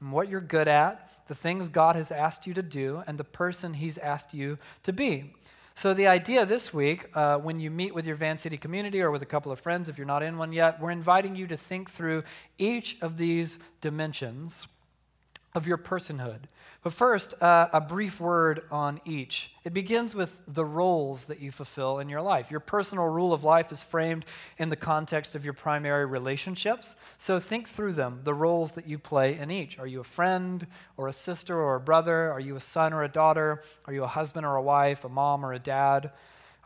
and 0.00 0.12
what 0.12 0.28
you're 0.28 0.40
good 0.40 0.68
at, 0.68 1.10
the 1.28 1.34
things 1.34 1.68
God 1.68 1.96
has 1.96 2.10
asked 2.10 2.46
you 2.46 2.54
to 2.54 2.62
do, 2.62 3.02
and 3.06 3.16
the 3.16 3.24
person 3.24 3.74
He's 3.74 3.98
asked 3.98 4.34
you 4.34 4.58
to 4.82 4.92
be. 4.92 5.34
So, 5.74 5.94
the 5.94 6.06
idea 6.06 6.44
this 6.44 6.74
week, 6.74 7.08
uh, 7.14 7.38
when 7.38 7.58
you 7.58 7.70
meet 7.70 7.94
with 7.94 8.04
your 8.04 8.16
Van 8.16 8.36
City 8.36 8.58
community 8.58 9.00
or 9.00 9.10
with 9.10 9.22
a 9.22 9.26
couple 9.26 9.50
of 9.50 9.58
friends, 9.58 9.88
if 9.88 9.96
you're 9.96 10.06
not 10.06 10.22
in 10.22 10.36
one 10.36 10.52
yet, 10.52 10.80
we're 10.80 10.90
inviting 10.90 11.34
you 11.34 11.46
to 11.46 11.56
think 11.56 11.88
through 11.88 12.24
each 12.58 12.98
of 13.00 13.16
these 13.16 13.58
dimensions 13.80 14.66
of 15.54 15.66
your 15.66 15.76
personhood. 15.76 16.40
But 16.82 16.94
first, 16.94 17.40
uh, 17.40 17.68
a 17.72 17.80
brief 17.80 18.20
word 18.20 18.62
on 18.70 19.00
each. 19.04 19.52
It 19.64 19.72
begins 19.72 20.14
with 20.14 20.40
the 20.48 20.64
roles 20.64 21.26
that 21.26 21.40
you 21.40 21.52
fulfill 21.52 21.98
in 22.00 22.08
your 22.08 22.22
life. 22.22 22.50
Your 22.50 22.58
personal 22.58 23.06
rule 23.06 23.32
of 23.32 23.44
life 23.44 23.70
is 23.70 23.82
framed 23.82 24.24
in 24.58 24.70
the 24.70 24.76
context 24.76 25.34
of 25.34 25.44
your 25.44 25.52
primary 25.52 26.06
relationships. 26.06 26.96
So 27.18 27.38
think 27.38 27.68
through 27.68 27.92
them, 27.92 28.20
the 28.24 28.34
roles 28.34 28.74
that 28.74 28.88
you 28.88 28.98
play 28.98 29.38
in 29.38 29.50
each. 29.50 29.78
Are 29.78 29.86
you 29.86 30.00
a 30.00 30.04
friend 30.04 30.66
or 30.96 31.06
a 31.06 31.12
sister 31.12 31.56
or 31.56 31.76
a 31.76 31.80
brother? 31.80 32.32
Are 32.32 32.40
you 32.40 32.56
a 32.56 32.60
son 32.60 32.92
or 32.92 33.04
a 33.04 33.08
daughter? 33.08 33.62
Are 33.84 33.92
you 33.92 34.02
a 34.02 34.08
husband 34.08 34.46
or 34.46 34.56
a 34.56 34.62
wife, 34.62 35.04
a 35.04 35.08
mom 35.08 35.44
or 35.44 35.52
a 35.52 35.58
dad? 35.58 36.10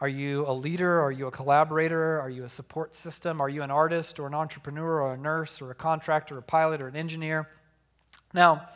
Are 0.01 0.09
you 0.09 0.47
a 0.47 0.53
leader? 0.53 1.01
Are 1.01 1.11
you 1.11 1.27
a 1.27 1.31
collaborator? 1.31 2.21
Are 2.21 2.31
you 2.31 2.45
a 2.45 2.49
support 2.49 2.95
system? 2.95 3.41
Are 3.41 3.49
you 3.49 3.63
an 3.63 3.71
artist 3.71 4.19
or 4.19 4.27
an 4.27 4.35
entrepreneur 4.35 5.03
or 5.03 5.15
a 5.15 5.19
nurse 5.19 5.61
or 5.61 5.71
a 5.71 5.75
contractor, 5.75 6.37
or 6.37 6.39
a 6.39 6.43
pilot 6.43 6.81
or 6.81 6.89
an 6.89 6.97
engineer? 6.97 7.49
Now, 8.33 8.69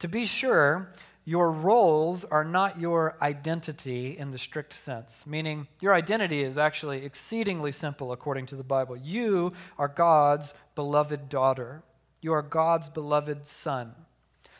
to 0.00 0.08
be 0.08 0.26
sure, 0.26 0.90
your 1.24 1.50
roles 1.50 2.24
are 2.24 2.44
not 2.44 2.78
your 2.78 3.16
identity 3.22 4.18
in 4.18 4.30
the 4.30 4.38
strict 4.38 4.74
sense, 4.74 5.24
meaning 5.26 5.66
your 5.80 5.94
identity 5.94 6.42
is 6.42 6.58
actually 6.58 7.04
exceedingly 7.04 7.72
simple 7.72 8.12
according 8.12 8.46
to 8.46 8.56
the 8.56 8.62
Bible. 8.62 8.96
You 8.96 9.52
are 9.78 9.88
God's 9.88 10.52
beloved 10.74 11.28
daughter, 11.28 11.82
you 12.20 12.32
are 12.32 12.42
God's 12.42 12.88
beloved 12.88 13.46
son. 13.46 13.94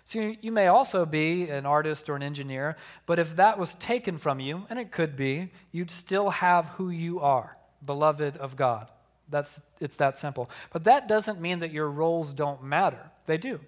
So 0.07 0.35
you, 0.41 0.53
may 0.53 0.67
also 0.67 1.07
be 1.07 1.49
an 1.49 1.65
artist 1.65 2.11
or 2.11 2.17
an 2.17 2.23
engineer, 2.23 2.77
but 3.07 3.19
if 3.19 3.37
that 3.37 3.59
was 3.59 3.75
taken 3.77 4.19
from 4.19 4.39
you, 4.39 4.67
and 4.69 4.79
it 4.79 4.93
could 4.93 5.17
be, 5.17 5.51
you'd 5.73 5.91
still 5.91 6.29
have 6.29 6.67
who 6.67 6.91
you 6.91 7.21
are, 7.21 7.57
beloved 7.85 8.37
of 8.37 8.55
God. 8.55 8.91
That's, 9.31 9.63
it's 9.81 9.97
that 9.97 10.19
simple. 10.19 10.51
But 10.73 10.85
that 10.85 11.09
doesn't 11.09 11.41
mean 11.41 11.61
that 11.61 11.73
your 11.73 11.91
roles 11.91 12.35
don't 12.35 12.63
matter. 12.63 12.99
They 13.25 13.39
do. 13.39 13.61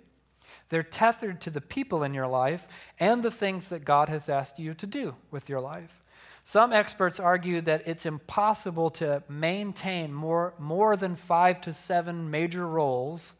They're 0.69 0.83
tethered 0.83 1.41
to 1.43 1.51
the 1.51 1.61
people 1.61 2.03
in 2.03 2.15
your 2.15 2.27
life 2.27 2.67
and 2.99 3.23
the 3.23 3.31
things 3.31 3.69
that 3.69 3.85
God 3.85 4.09
has 4.09 4.29
asked 4.29 4.59
you 4.59 4.75
to 4.75 4.87
do 4.87 5.15
with 5.31 5.49
your 5.49 5.61
life. 5.61 6.03
Some 6.45 6.73
experts 6.73 7.19
argue 7.19 7.61
that 7.63 7.89
it's 7.89 8.07
impossible 8.07 8.91
to 8.91 9.23
maintain 9.29 10.13
more, 10.13 10.55
more 10.59 10.97
than 10.97 11.17
five 11.17 11.61
to 11.63 11.73
seven 11.73 12.31
major 12.31 12.67
roles 12.67 13.35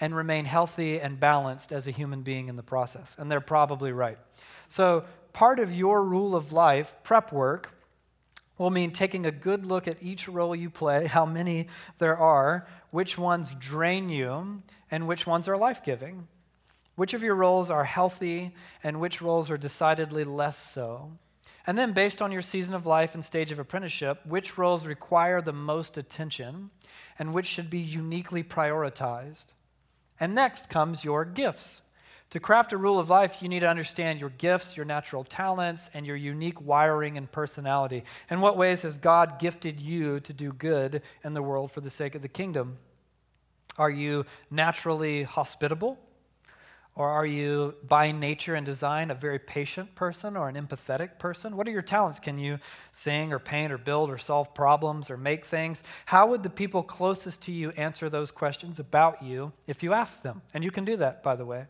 and 0.00 0.14
remain 0.14 0.44
healthy 0.44 1.00
and 1.00 1.18
balanced 1.18 1.72
as 1.72 1.86
a 1.86 1.90
human 1.90 2.22
being 2.22 2.48
in 2.48 2.56
the 2.56 2.62
process. 2.62 3.16
And 3.18 3.30
they're 3.30 3.40
probably 3.40 3.92
right. 3.92 4.18
So, 4.68 5.04
part 5.32 5.58
of 5.58 5.72
your 5.72 6.04
rule 6.04 6.34
of 6.34 6.52
life, 6.52 6.94
prep 7.02 7.32
work, 7.32 7.72
will 8.58 8.70
mean 8.70 8.90
taking 8.90 9.24
a 9.24 9.30
good 9.30 9.64
look 9.64 9.88
at 9.88 9.96
each 10.02 10.28
role 10.28 10.54
you 10.54 10.68
play, 10.68 11.06
how 11.06 11.24
many 11.24 11.66
there 11.98 12.16
are, 12.18 12.66
which 12.90 13.16
ones 13.16 13.54
drain 13.54 14.10
you, 14.10 14.62
and 14.90 15.08
which 15.08 15.26
ones 15.26 15.48
are 15.48 15.56
life 15.56 15.82
giving. 15.82 16.28
Which 16.96 17.14
of 17.14 17.22
your 17.22 17.34
roles 17.34 17.70
are 17.70 17.84
healthy 17.84 18.54
and 18.82 19.00
which 19.00 19.22
roles 19.22 19.50
are 19.50 19.58
decidedly 19.58 20.24
less 20.24 20.58
so? 20.58 21.12
And 21.66 21.78
then, 21.78 21.92
based 21.92 22.22
on 22.22 22.32
your 22.32 22.42
season 22.42 22.74
of 22.74 22.86
life 22.86 23.14
and 23.14 23.24
stage 23.24 23.52
of 23.52 23.58
apprenticeship, 23.58 24.20
which 24.26 24.58
roles 24.58 24.86
require 24.86 25.40
the 25.40 25.52
most 25.52 25.96
attention 25.96 26.70
and 27.18 27.32
which 27.32 27.46
should 27.46 27.70
be 27.70 27.78
uniquely 27.78 28.42
prioritized? 28.42 29.46
And 30.18 30.34
next 30.34 30.68
comes 30.68 31.04
your 31.04 31.24
gifts. 31.24 31.82
To 32.30 32.40
craft 32.40 32.72
a 32.72 32.76
rule 32.76 33.00
of 33.00 33.10
life, 33.10 33.42
you 33.42 33.48
need 33.48 33.60
to 33.60 33.68
understand 33.68 34.20
your 34.20 34.30
gifts, 34.30 34.76
your 34.76 34.86
natural 34.86 35.24
talents, 35.24 35.90
and 35.92 36.06
your 36.06 36.16
unique 36.16 36.60
wiring 36.60 37.16
and 37.16 37.30
personality. 37.30 38.04
In 38.30 38.40
what 38.40 38.56
ways 38.56 38.82
has 38.82 38.98
God 38.98 39.40
gifted 39.40 39.80
you 39.80 40.20
to 40.20 40.32
do 40.32 40.52
good 40.52 41.02
in 41.24 41.34
the 41.34 41.42
world 41.42 41.72
for 41.72 41.80
the 41.80 41.90
sake 41.90 42.14
of 42.14 42.22
the 42.22 42.28
kingdom? 42.28 42.78
Are 43.78 43.90
you 43.90 44.26
naturally 44.50 45.24
hospitable? 45.24 45.98
Or 47.00 47.08
are 47.08 47.24
you, 47.24 47.76
by 47.88 48.12
nature 48.12 48.54
and 48.54 48.66
design, 48.66 49.10
a 49.10 49.14
very 49.14 49.38
patient 49.38 49.94
person 49.94 50.36
or 50.36 50.50
an 50.50 50.54
empathetic 50.54 51.18
person? 51.18 51.56
What 51.56 51.66
are 51.66 51.70
your 51.70 51.80
talents? 51.80 52.20
Can 52.20 52.38
you 52.38 52.58
sing 52.92 53.32
or 53.32 53.38
paint 53.38 53.72
or 53.72 53.78
build 53.78 54.10
or 54.10 54.18
solve 54.18 54.52
problems 54.52 55.10
or 55.10 55.16
make 55.16 55.46
things? 55.46 55.82
How 56.04 56.26
would 56.26 56.42
the 56.42 56.50
people 56.50 56.82
closest 56.82 57.40
to 57.44 57.52
you 57.52 57.70
answer 57.70 58.10
those 58.10 58.30
questions 58.30 58.78
about 58.78 59.22
you 59.22 59.50
if 59.66 59.82
you 59.82 59.94
asked 59.94 60.22
them? 60.22 60.42
And 60.52 60.62
you 60.62 60.70
can 60.70 60.84
do 60.84 60.94
that, 60.98 61.22
by 61.22 61.36
the 61.36 61.46
way. 61.46 61.64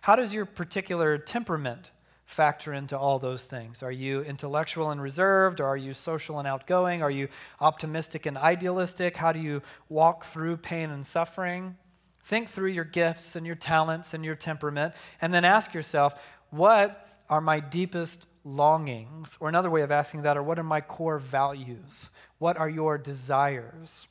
How 0.00 0.16
does 0.16 0.34
your 0.34 0.44
particular 0.44 1.18
temperament 1.18 1.92
factor 2.26 2.72
into 2.72 2.98
all 2.98 3.20
those 3.20 3.44
things? 3.44 3.80
Are 3.80 3.92
you 3.92 4.22
intellectual 4.22 4.90
and 4.90 5.00
reserved? 5.00 5.60
Or 5.60 5.66
are 5.66 5.76
you 5.76 5.94
social 5.94 6.40
and 6.40 6.48
outgoing? 6.48 7.00
Are 7.00 7.12
you 7.12 7.28
optimistic 7.60 8.26
and 8.26 8.36
idealistic? 8.36 9.18
How 9.18 9.30
do 9.30 9.38
you 9.38 9.62
walk 9.88 10.24
through 10.24 10.56
pain 10.56 10.90
and 10.90 11.06
suffering? 11.06 11.76
Think 12.24 12.48
through 12.48 12.70
your 12.70 12.84
gifts 12.84 13.36
and 13.36 13.46
your 13.46 13.54
talents 13.54 14.14
and 14.14 14.24
your 14.24 14.34
temperament, 14.34 14.94
and 15.20 15.32
then 15.32 15.44
ask 15.44 15.74
yourself, 15.74 16.14
what 16.50 17.20
are 17.28 17.40
my 17.40 17.60
deepest 17.60 18.26
longings? 18.44 19.36
Or 19.40 19.48
another 19.48 19.70
way 19.70 19.82
of 19.82 19.90
asking 19.90 20.22
that, 20.22 20.36
or 20.36 20.42
what 20.42 20.58
are 20.58 20.64
my 20.64 20.80
core 20.80 21.18
values? 21.18 22.10
What 22.38 22.56
are 22.56 22.68
your 22.68 22.96
desires? 22.96 24.06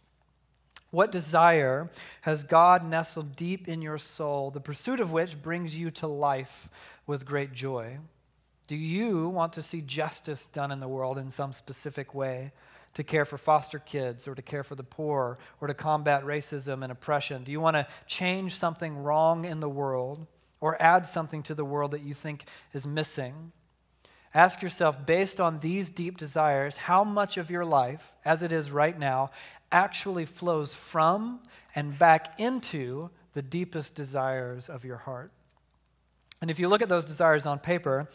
What 0.92 1.12
desire 1.12 1.90
has 2.22 2.44
God 2.44 2.86
nestled 2.86 3.36
deep 3.36 3.68
in 3.68 3.82
your 3.82 3.98
soul, 3.98 4.52
the 4.52 4.62
pursuit 4.62 5.00
of 5.00 5.12
which 5.12 5.42
brings 5.42 5.76
you 5.76 5.90
to 5.92 6.06
life 6.06 6.70
with 7.08 7.26
great 7.26 7.52
joy? 7.52 7.98
Do 8.68 8.76
you 8.76 9.28
want 9.28 9.54
to 9.54 9.64
see 9.64 9.82
justice 9.82 10.46
done 10.46 10.72
in 10.72 10.80
the 10.80 10.88
world 10.88 11.18
in 11.18 11.32
some 11.32 11.52
specific 11.52 12.14
way? 12.14 12.52
To 12.94 13.04
care 13.04 13.26
for 13.26 13.38
foster 13.38 13.80
kids 13.80 14.28
or 14.28 14.36
to 14.36 14.42
care 14.42 14.64
for 14.64 14.76
the 14.76 14.84
poor 14.84 15.38
or 15.60 15.68
to 15.68 15.74
combat 15.74 16.24
racism 16.24 16.84
and 16.84 16.92
oppression? 16.92 17.44
Do 17.44 17.52
you 17.52 17.60
want 17.60 17.76
to 17.76 17.88
change 18.06 18.56
something 18.56 18.98
wrong 18.98 19.46
in 19.46 19.60
the 19.60 19.70
world 19.70 20.28
or 20.62 20.82
add 20.82 21.08
something 21.08 21.44
to 21.44 21.56
the 21.56 21.66
world 21.66 21.92
that 21.92 22.02
you 22.02 22.14
think 22.14 22.46
is 22.74 22.86
missing? 22.86 23.52
Ask 24.34 24.62
yourself, 24.62 25.06
based 25.06 25.40
on 25.40 25.60
these 25.60 25.90
deep 25.90 26.18
desires, 26.18 26.78
how 26.78 27.04
much 27.04 27.38
of 27.38 27.52
your 27.52 27.66
life, 27.66 28.14
as 28.26 28.42
it 28.42 28.52
is 28.52 28.72
right 28.72 28.98
now, 28.98 29.30
actually 29.72 30.26
flows 30.26 30.74
from 30.74 31.40
and 31.76 31.98
back 31.98 32.40
into 32.40 33.10
the 33.34 33.42
deepest 33.42 33.94
desires 33.96 34.70
of 34.70 34.86
your 34.86 34.98
heart? 34.98 35.32
And 36.42 36.50
if 36.50 36.60
you 36.60 36.68
look 36.68 36.82
at 36.82 36.90
those 36.90 37.06
desires 37.06 37.46
on 37.46 37.60
paper, 37.60 38.10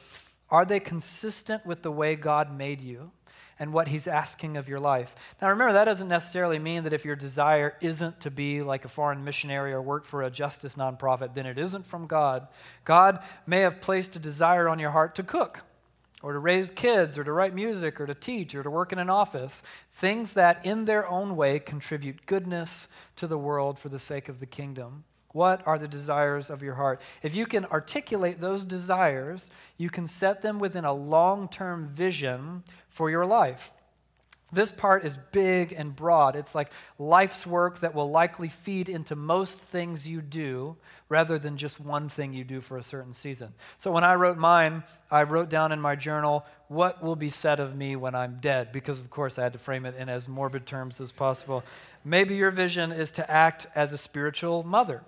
are 0.50 0.64
they 0.64 0.80
consistent 0.80 1.64
with 1.64 1.82
the 1.82 1.92
way 1.92 2.16
God 2.16 2.56
made 2.56 2.80
you? 2.80 3.10
And 3.58 3.72
what 3.72 3.88
He's 3.88 4.06
asking 4.06 4.56
of 4.56 4.68
your 4.68 4.80
life. 4.80 5.14
Now, 5.40 5.48
remember, 5.48 5.72
that 5.72 5.84
doesn't 5.84 6.08
necessarily 6.08 6.58
mean 6.58 6.84
that 6.84 6.92
if 6.92 7.04
your 7.04 7.16
desire 7.16 7.76
isn't 7.80 8.20
to 8.20 8.30
be 8.30 8.62
like 8.62 8.84
a 8.84 8.88
foreign 8.88 9.24
missionary 9.24 9.72
or 9.72 9.82
work 9.82 10.04
for 10.04 10.22
a 10.22 10.30
justice 10.30 10.74
nonprofit, 10.74 11.34
then 11.34 11.46
it 11.46 11.58
isn't 11.58 11.86
from 11.86 12.06
God. 12.06 12.48
God 12.84 13.20
may 13.46 13.60
have 13.60 13.80
placed 13.80 14.16
a 14.16 14.20
desire 14.20 14.68
on 14.68 14.78
your 14.78 14.90
heart 14.90 15.14
to 15.16 15.22
cook 15.22 15.62
or 16.22 16.32
to 16.32 16.38
raise 16.38 16.70
kids, 16.72 17.16
or 17.16 17.22
to 17.22 17.30
write 17.30 17.54
music, 17.54 18.00
or 18.00 18.06
to 18.06 18.14
teach, 18.14 18.54
or 18.54 18.62
to 18.62 18.70
work 18.70 18.92
in 18.92 18.98
an 18.98 19.08
office, 19.08 19.62
things 19.92 20.32
that 20.32 20.66
in 20.66 20.84
their 20.84 21.08
own 21.08 21.36
way 21.36 21.60
contribute 21.60 22.26
goodness 22.26 22.88
to 23.14 23.26
the 23.26 23.38
world 23.38 23.78
for 23.78 23.88
the 23.88 23.98
sake 23.98 24.28
of 24.28 24.40
the 24.40 24.46
kingdom. 24.46 25.04
What 25.32 25.66
are 25.66 25.78
the 25.78 25.88
desires 25.88 26.48
of 26.48 26.62
your 26.62 26.74
heart? 26.74 27.00
If 27.22 27.36
you 27.36 27.44
can 27.44 27.66
articulate 27.66 28.40
those 28.40 28.64
desires, 28.64 29.50
you 29.76 29.90
can 29.90 30.06
set 30.06 30.40
them 30.40 30.58
within 30.58 30.84
a 30.84 30.92
long 30.92 31.48
term 31.48 31.88
vision 31.88 32.64
for 32.88 33.10
your 33.10 33.26
life. 33.26 33.70
This 34.50 34.72
part 34.72 35.04
is 35.04 35.14
big 35.30 35.72
and 35.72 35.94
broad. 35.94 36.34
It's 36.34 36.54
like 36.54 36.70
life's 36.98 37.46
work 37.46 37.80
that 37.80 37.94
will 37.94 38.10
likely 38.10 38.48
feed 38.48 38.88
into 38.88 39.14
most 39.14 39.60
things 39.60 40.08
you 40.08 40.22
do 40.22 40.74
rather 41.10 41.38
than 41.38 41.58
just 41.58 41.78
one 41.78 42.08
thing 42.08 42.32
you 42.32 42.44
do 42.44 42.62
for 42.62 42.78
a 42.78 42.82
certain 42.82 43.12
season. 43.12 43.52
So 43.76 43.92
when 43.92 44.04
I 44.04 44.14
wrote 44.14 44.38
mine, 44.38 44.84
I 45.10 45.24
wrote 45.24 45.50
down 45.50 45.70
in 45.70 45.80
my 45.82 45.96
journal, 45.96 46.46
What 46.68 47.02
will 47.02 47.16
be 47.16 47.28
said 47.28 47.60
of 47.60 47.76
me 47.76 47.94
when 47.96 48.14
I'm 48.14 48.38
dead? 48.40 48.72
Because, 48.72 48.98
of 48.98 49.10
course, 49.10 49.38
I 49.38 49.42
had 49.42 49.52
to 49.52 49.58
frame 49.58 49.84
it 49.84 49.96
in 49.96 50.08
as 50.08 50.26
morbid 50.26 50.64
terms 50.64 50.98
as 50.98 51.12
possible. 51.12 51.62
Maybe 52.02 52.34
your 52.34 52.50
vision 52.50 52.90
is 52.90 53.10
to 53.12 53.30
act 53.30 53.66
as 53.74 53.92
a 53.92 53.98
spiritual 53.98 54.62
mother 54.62 55.02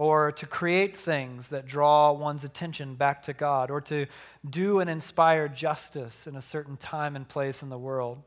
or 0.00 0.32
to 0.32 0.46
create 0.46 0.96
things 0.96 1.50
that 1.50 1.66
draw 1.66 2.10
one's 2.10 2.42
attention 2.42 2.94
back 2.94 3.22
to 3.22 3.34
God, 3.34 3.70
or 3.70 3.82
to 3.82 4.06
do 4.48 4.80
and 4.80 4.88
inspire 4.88 5.46
justice 5.46 6.26
in 6.26 6.36
a 6.36 6.40
certain 6.40 6.78
time 6.78 7.16
and 7.16 7.28
place 7.28 7.62
in 7.62 7.68
the 7.68 7.76
world. 7.76 8.22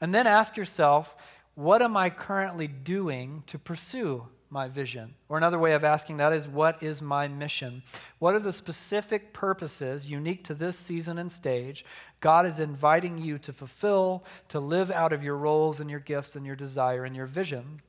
And 0.00 0.14
then 0.14 0.28
ask 0.28 0.56
yourself, 0.56 1.16
what 1.56 1.82
am 1.82 1.96
I 1.96 2.10
currently 2.10 2.68
doing 2.68 3.42
to 3.48 3.58
pursue 3.58 4.28
my 4.50 4.68
vision? 4.68 5.16
Or 5.28 5.36
another 5.36 5.58
way 5.58 5.72
of 5.72 5.82
asking 5.82 6.18
that 6.18 6.32
is, 6.32 6.46
what 6.46 6.80
is 6.80 7.02
my 7.02 7.26
mission? 7.26 7.82
What 8.20 8.36
are 8.36 8.38
the 8.38 8.52
specific 8.52 9.32
purposes 9.32 10.08
unique 10.08 10.44
to 10.44 10.54
this 10.54 10.78
season 10.78 11.18
and 11.18 11.32
stage 11.32 11.84
God 12.20 12.46
is 12.46 12.60
inviting 12.60 13.18
you 13.18 13.38
to 13.38 13.52
fulfill, 13.52 14.24
to 14.46 14.60
live 14.60 14.92
out 14.92 15.12
of 15.12 15.24
your 15.24 15.38
roles 15.38 15.80
and 15.80 15.90
your 15.90 15.98
gifts 15.98 16.36
and 16.36 16.46
your 16.46 16.54
desire 16.54 17.04
and 17.04 17.16
your 17.16 17.26
vision? 17.26 17.80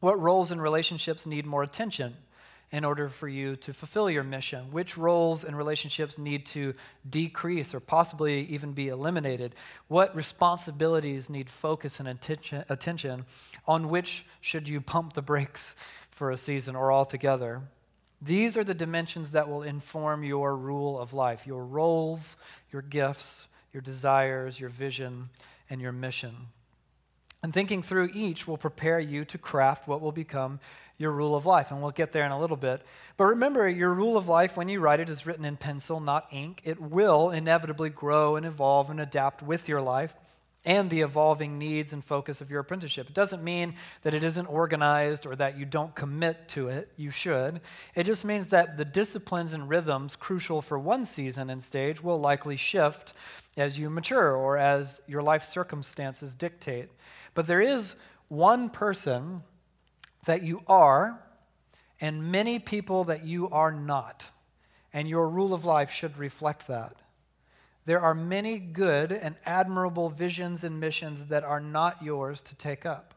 What 0.00 0.20
roles 0.20 0.50
and 0.50 0.60
relationships 0.60 1.26
need 1.26 1.46
more 1.46 1.62
attention 1.62 2.16
in 2.72 2.84
order 2.84 3.08
for 3.08 3.28
you 3.28 3.56
to 3.56 3.74
fulfill 3.74 4.08
your 4.08 4.22
mission? 4.22 4.70
Which 4.70 4.96
roles 4.96 5.44
and 5.44 5.56
relationships 5.56 6.18
need 6.18 6.46
to 6.46 6.74
decrease 7.08 7.74
or 7.74 7.80
possibly 7.80 8.46
even 8.46 8.72
be 8.72 8.88
eliminated? 8.88 9.54
What 9.88 10.14
responsibilities 10.16 11.28
need 11.28 11.50
focus 11.50 12.00
and 12.00 12.08
attention, 12.08 12.64
attention? 12.68 13.26
On 13.66 13.88
which 13.88 14.24
should 14.40 14.68
you 14.68 14.80
pump 14.80 15.12
the 15.12 15.22
brakes 15.22 15.74
for 16.10 16.30
a 16.30 16.36
season 16.38 16.76
or 16.76 16.92
altogether? 16.92 17.62
These 18.22 18.56
are 18.56 18.64
the 18.64 18.74
dimensions 18.74 19.32
that 19.32 19.48
will 19.48 19.62
inform 19.62 20.24
your 20.24 20.56
rule 20.56 20.98
of 20.98 21.12
life 21.12 21.46
your 21.46 21.64
roles, 21.64 22.36
your 22.70 22.82
gifts, 22.82 23.48
your 23.72 23.80
desires, 23.80 24.60
your 24.60 24.70
vision, 24.70 25.30
and 25.68 25.80
your 25.80 25.92
mission. 25.92 26.34
And 27.42 27.54
thinking 27.54 27.82
through 27.82 28.10
each 28.12 28.46
will 28.46 28.58
prepare 28.58 29.00
you 29.00 29.24
to 29.24 29.38
craft 29.38 29.88
what 29.88 30.00
will 30.00 30.12
become 30.12 30.60
your 30.98 31.10
rule 31.12 31.34
of 31.34 31.46
life. 31.46 31.70
And 31.70 31.80
we'll 31.80 31.90
get 31.90 32.12
there 32.12 32.24
in 32.26 32.32
a 32.32 32.38
little 32.38 32.56
bit. 32.56 32.82
But 33.16 33.24
remember, 33.24 33.66
your 33.68 33.94
rule 33.94 34.18
of 34.18 34.28
life, 34.28 34.56
when 34.56 34.68
you 34.68 34.80
write 34.80 35.00
it, 35.00 35.08
is 35.08 35.24
written 35.24 35.46
in 35.46 35.56
pencil, 35.56 36.00
not 36.00 36.28
ink. 36.30 36.60
It 36.64 36.78
will 36.80 37.30
inevitably 37.30 37.90
grow 37.90 38.36
and 38.36 38.44
evolve 38.44 38.90
and 38.90 39.00
adapt 39.00 39.42
with 39.42 39.68
your 39.68 39.80
life. 39.80 40.14
and 40.64 40.90
the 40.90 41.00
evolving 41.00 41.58
needs 41.58 41.92
and 41.92 42.04
focus 42.04 42.40
of 42.40 42.50
your 42.50 42.60
apprenticeship. 42.60 43.08
It 43.08 43.14
doesn't 43.14 43.42
mean 43.42 43.74
that 44.02 44.12
it 44.12 44.22
isn't 44.22 44.46
organized 44.46 45.24
or 45.24 45.34
that 45.36 45.58
you 45.58 45.64
don't 45.64 45.94
commit 45.94 46.48
to 46.48 46.68
it. 46.68 46.92
You 46.96 47.10
should. 47.10 47.60
It 47.94 48.04
just 48.04 48.24
means 48.26 48.48
that 48.48 48.76
the 48.76 48.84
disciplines 48.84 49.54
and 49.54 49.68
rhythms 49.68 50.16
crucial 50.16 50.60
for 50.60 50.78
one 50.78 51.06
season 51.06 51.48
and 51.48 51.62
stage 51.62 52.02
will 52.02 52.20
likely 52.20 52.56
shift 52.56 53.14
as 53.56 53.78
you 53.78 53.88
mature 53.88 54.36
or 54.36 54.58
as 54.58 55.00
your 55.06 55.22
life 55.22 55.44
circumstances 55.44 56.34
dictate. 56.34 56.90
But 57.40 57.46
there 57.46 57.62
is 57.62 57.94
one 58.28 58.68
person 58.68 59.44
that 60.26 60.42
you 60.42 60.60
are 60.66 61.22
and 61.98 62.30
many 62.30 62.58
people 62.58 63.04
that 63.04 63.24
you 63.24 63.48
are 63.48 63.72
not. 63.72 64.30
And 64.92 65.08
your 65.08 65.26
rule 65.26 65.54
of 65.54 65.64
life 65.64 65.90
should 65.90 66.18
reflect 66.18 66.68
that. 66.68 66.96
There 67.86 67.98
are 67.98 68.14
many 68.14 68.58
good 68.58 69.10
and 69.10 69.36
admirable 69.46 70.10
visions 70.10 70.64
and 70.64 70.78
missions 70.78 71.28
that 71.28 71.42
are 71.42 71.60
not 71.60 72.02
yours 72.02 72.42
to 72.42 72.54
take 72.56 72.84
up. 72.84 73.14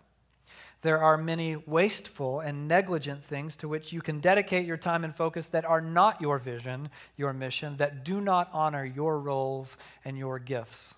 There 0.83 0.99
are 0.99 1.17
many 1.17 1.57
wasteful 1.57 2.39
and 2.39 2.65
negligent 2.65 3.25
things 3.25 3.57
to 3.57 3.67
which 3.67 3.91
you 3.91 4.01
can 4.01 4.21
dedicate 4.21 4.65
your 4.65 4.77
time 4.77 5.03
and 5.03 5.13
focus 5.13 5.49
that 5.49 5.65
are 5.65 5.81
not 5.81 6.21
your 6.21 6.39
vision, 6.39 6.87
your 7.17 7.33
mission, 7.33 7.75
that 7.75 8.05
do 8.05 8.21
not 8.21 8.49
honor 8.53 8.85
your 8.85 9.19
roles 9.19 9.77
and 10.05 10.17
your 10.17 10.39
gifts. 10.39 10.95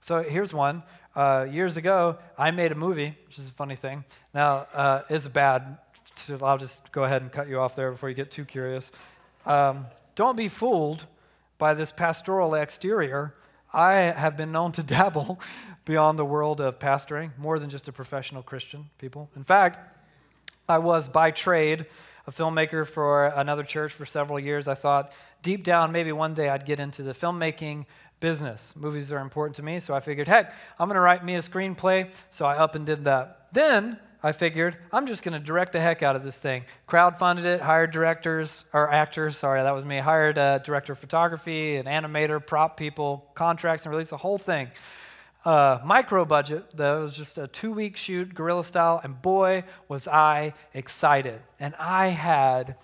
So 0.00 0.22
here's 0.22 0.52
one. 0.52 0.82
Uh, 1.14 1.46
years 1.50 1.76
ago, 1.76 2.18
I 2.38 2.50
made 2.50 2.72
a 2.72 2.74
movie, 2.74 3.16
which 3.26 3.38
is 3.38 3.50
a 3.50 3.52
funny 3.52 3.76
thing. 3.76 4.04
Now, 4.32 4.66
uh, 4.72 5.02
it's 5.10 5.26
bad. 5.28 5.78
I'll 6.42 6.58
just 6.58 6.92
go 6.92 7.04
ahead 7.04 7.22
and 7.22 7.32
cut 7.32 7.48
you 7.48 7.58
off 7.58 7.74
there 7.74 7.90
before 7.90 8.08
you 8.08 8.14
get 8.14 8.30
too 8.30 8.44
curious. 8.44 8.92
Um, 9.46 9.86
don't 10.14 10.36
be 10.36 10.48
fooled 10.48 11.06
by 11.60 11.74
this 11.74 11.92
pastoral 11.92 12.54
exterior, 12.54 13.34
I 13.72 13.92
have 13.92 14.36
been 14.36 14.50
known 14.50 14.72
to 14.72 14.82
dabble 14.96 15.38
beyond 15.84 16.18
the 16.18 16.24
world 16.24 16.60
of 16.60 16.80
pastoring, 16.80 17.30
more 17.38 17.60
than 17.60 17.70
just 17.70 17.86
a 17.86 17.92
professional 17.92 18.42
Christian, 18.42 18.90
people. 18.98 19.30
In 19.36 19.44
fact, 19.44 19.96
I 20.68 20.78
was 20.78 21.06
by 21.06 21.30
trade 21.30 21.86
a 22.26 22.32
filmmaker 22.32 22.86
for 22.86 23.26
another 23.26 23.62
church 23.62 23.92
for 23.92 24.04
several 24.04 24.38
years. 24.38 24.68
I 24.68 24.74
thought 24.74 25.12
deep 25.42 25.64
down 25.64 25.92
maybe 25.92 26.12
one 26.12 26.34
day 26.34 26.48
I'd 26.48 26.66
get 26.66 26.80
into 26.80 27.02
the 27.02 27.12
filmmaking 27.12 27.86
business. 28.20 28.74
Movies 28.76 29.10
are 29.10 29.18
important 29.18 29.56
to 29.56 29.62
me, 29.62 29.80
so 29.80 29.94
I 29.94 30.00
figured, 30.00 30.28
heck, 30.28 30.54
I'm 30.78 30.88
going 30.88 30.94
to 30.94 31.00
write 31.00 31.24
me 31.24 31.34
a 31.34 31.40
screenplay. 31.40 32.12
So 32.30 32.44
I 32.44 32.56
up 32.56 32.74
and 32.74 32.86
did 32.86 33.04
that. 33.06 33.48
Then 33.52 33.98
I 34.22 34.32
figured 34.32 34.76
I'm 34.92 35.06
just 35.06 35.22
going 35.22 35.32
to 35.32 35.44
direct 35.44 35.72
the 35.72 35.80
heck 35.80 36.02
out 36.02 36.14
of 36.14 36.22
this 36.22 36.36
thing. 36.36 36.64
Crowdfunded 36.86 37.44
it, 37.44 37.60
hired 37.60 37.90
directors, 37.90 38.64
or 38.72 38.90
actors, 38.90 39.38
sorry, 39.38 39.62
that 39.62 39.74
was 39.74 39.84
me. 39.84 39.98
Hired 39.98 40.36
a 40.36 40.60
director 40.62 40.92
of 40.92 40.98
photography, 40.98 41.76
an 41.76 41.86
animator, 41.86 42.44
prop 42.44 42.76
people, 42.76 43.30
contracts, 43.34 43.86
and 43.86 43.92
released 43.92 44.10
the 44.10 44.18
whole 44.18 44.38
thing. 44.38 44.68
Uh, 45.42 45.78
micro 45.86 46.26
budget, 46.26 46.76
that 46.76 46.92
was 46.96 47.16
just 47.16 47.38
a 47.38 47.48
two 47.48 47.72
week 47.72 47.96
shoot, 47.96 48.34
guerrilla 48.34 48.62
style, 48.62 49.00
and 49.02 49.22
boy, 49.22 49.64
was 49.88 50.06
I 50.06 50.52
excited. 50.74 51.40
And 51.58 51.74
I 51.76 52.08
had 52.08 52.76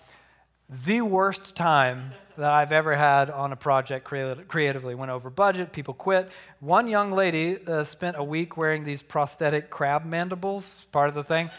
the 0.67 1.01
worst 1.01 1.55
time 1.55 2.13
that 2.37 2.51
I've 2.51 2.71
ever 2.71 2.95
had 2.95 3.29
on 3.29 3.51
a 3.51 3.55
project 3.55 4.05
creatively. 4.05 4.95
Went 4.95 5.11
over 5.11 5.29
budget, 5.29 5.71
people 5.71 5.93
quit. 5.93 6.31
One 6.59 6.87
young 6.87 7.11
lady 7.11 7.57
uh, 7.65 7.83
spent 7.83 8.15
a 8.17 8.23
week 8.23 8.57
wearing 8.57 8.83
these 8.83 9.01
prosthetic 9.01 9.69
crab 9.69 10.05
mandibles, 10.05 10.85
part 10.91 11.09
of 11.09 11.15
the 11.15 11.23
thing, 11.23 11.49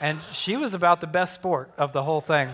and 0.00 0.20
she 0.32 0.56
was 0.56 0.74
about 0.74 1.00
the 1.00 1.06
best 1.06 1.34
sport 1.34 1.70
of 1.78 1.92
the 1.92 2.02
whole 2.02 2.20
thing. 2.20 2.50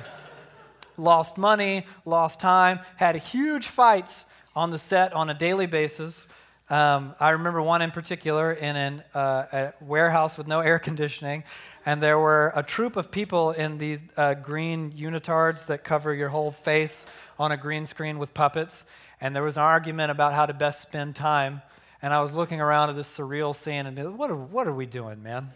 Lost 0.97 1.39
money, 1.39 1.87
lost 2.05 2.39
time, 2.39 2.81
had 2.97 3.17
huge 3.17 3.69
fights 3.69 4.27
on 4.55 4.71
the 4.71 4.79
set 4.79 5.15
on 5.15 5.31
a 5.31 5.35
daily 5.35 5.67
basis. 5.67 6.27
Um, 6.69 7.15
I 7.19 7.31
remember 7.31 7.63
one 7.63 7.83
in 7.83 7.91
particular 7.91 8.53
in 8.53 8.77
an, 8.77 9.03
uh, 9.15 9.45
a 9.53 9.73
warehouse 9.81 10.39
with 10.39 10.47
no 10.47 10.61
air 10.61 10.79
conditioning, 10.79 11.43
and 11.87 12.01
there 12.01 12.19
were 12.19 12.53
a 12.55 12.63
troop 12.63 12.97
of 12.97 13.11
people 13.11 13.53
in 13.53 13.79
these 13.79 14.01
uh, 14.17 14.35
green 14.35 14.93
unitards 14.93 15.67
that 15.67 15.83
cover 15.83 16.15
your 16.15 16.29
whole 16.29 16.53
face 16.53 17.07
on 17.41 17.51
a 17.51 17.57
green 17.57 17.87
screen 17.87 18.19
with 18.19 18.35
puppets, 18.35 18.85
and 19.19 19.35
there 19.35 19.43
was 19.43 19.57
an 19.57 19.63
argument 19.63 20.11
about 20.11 20.35
how 20.35 20.45
to 20.45 20.53
best 20.53 20.83
spend 20.83 21.17
time. 21.17 21.63
And 22.03 22.13
I 22.13 22.21
was 22.21 22.35
looking 22.35 22.61
around 22.61 22.91
at 22.91 22.97
this 22.97 23.09
surreal 23.09 23.57
scene 23.57 23.87
and 23.87 23.97
being, 23.97 24.17
what 24.19 24.31
are, 24.31 24.37
what 24.37 24.67
are 24.67 24.75
we 24.75 24.85
doing, 24.85 25.23
man? 25.23 25.49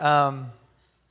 Um, 0.00 0.46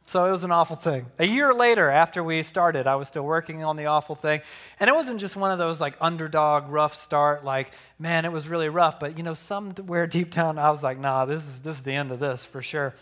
so 0.07 0.25
it 0.25 0.31
was 0.31 0.43
an 0.43 0.51
awful 0.51 0.75
thing. 0.75 1.05
A 1.19 1.25
year 1.25 1.53
later, 1.53 1.89
after 1.91 2.23
we 2.23 2.41
started, 2.41 2.87
I 2.87 2.95
was 2.95 3.07
still 3.07 3.23
working 3.23 3.63
on 3.63 3.75
the 3.75 3.85
awful 3.85 4.15
thing. 4.15 4.41
And 4.79 4.89
it 4.89 4.95
wasn't 4.95 5.19
just 5.19 5.35
one 5.35 5.51
of 5.51 5.59
those 5.59 5.79
like 5.79 5.95
underdog, 6.01 6.69
rough 6.69 6.95
start, 6.95 7.45
like, 7.45 7.71
man, 7.99 8.25
it 8.25 8.31
was 8.31 8.47
really 8.47 8.69
rough. 8.69 8.99
But, 8.99 9.15
you 9.15 9.23
know, 9.23 9.35
somewhere 9.35 10.07
deep 10.07 10.31
down, 10.31 10.57
I 10.57 10.71
was 10.71 10.81
like, 10.81 10.97
nah, 10.97 11.25
this 11.25 11.45
is, 11.45 11.61
this 11.61 11.77
is 11.77 11.83
the 11.83 11.93
end 11.93 12.09
of 12.09 12.19
this 12.19 12.43
for 12.45 12.63
sure. 12.63 12.95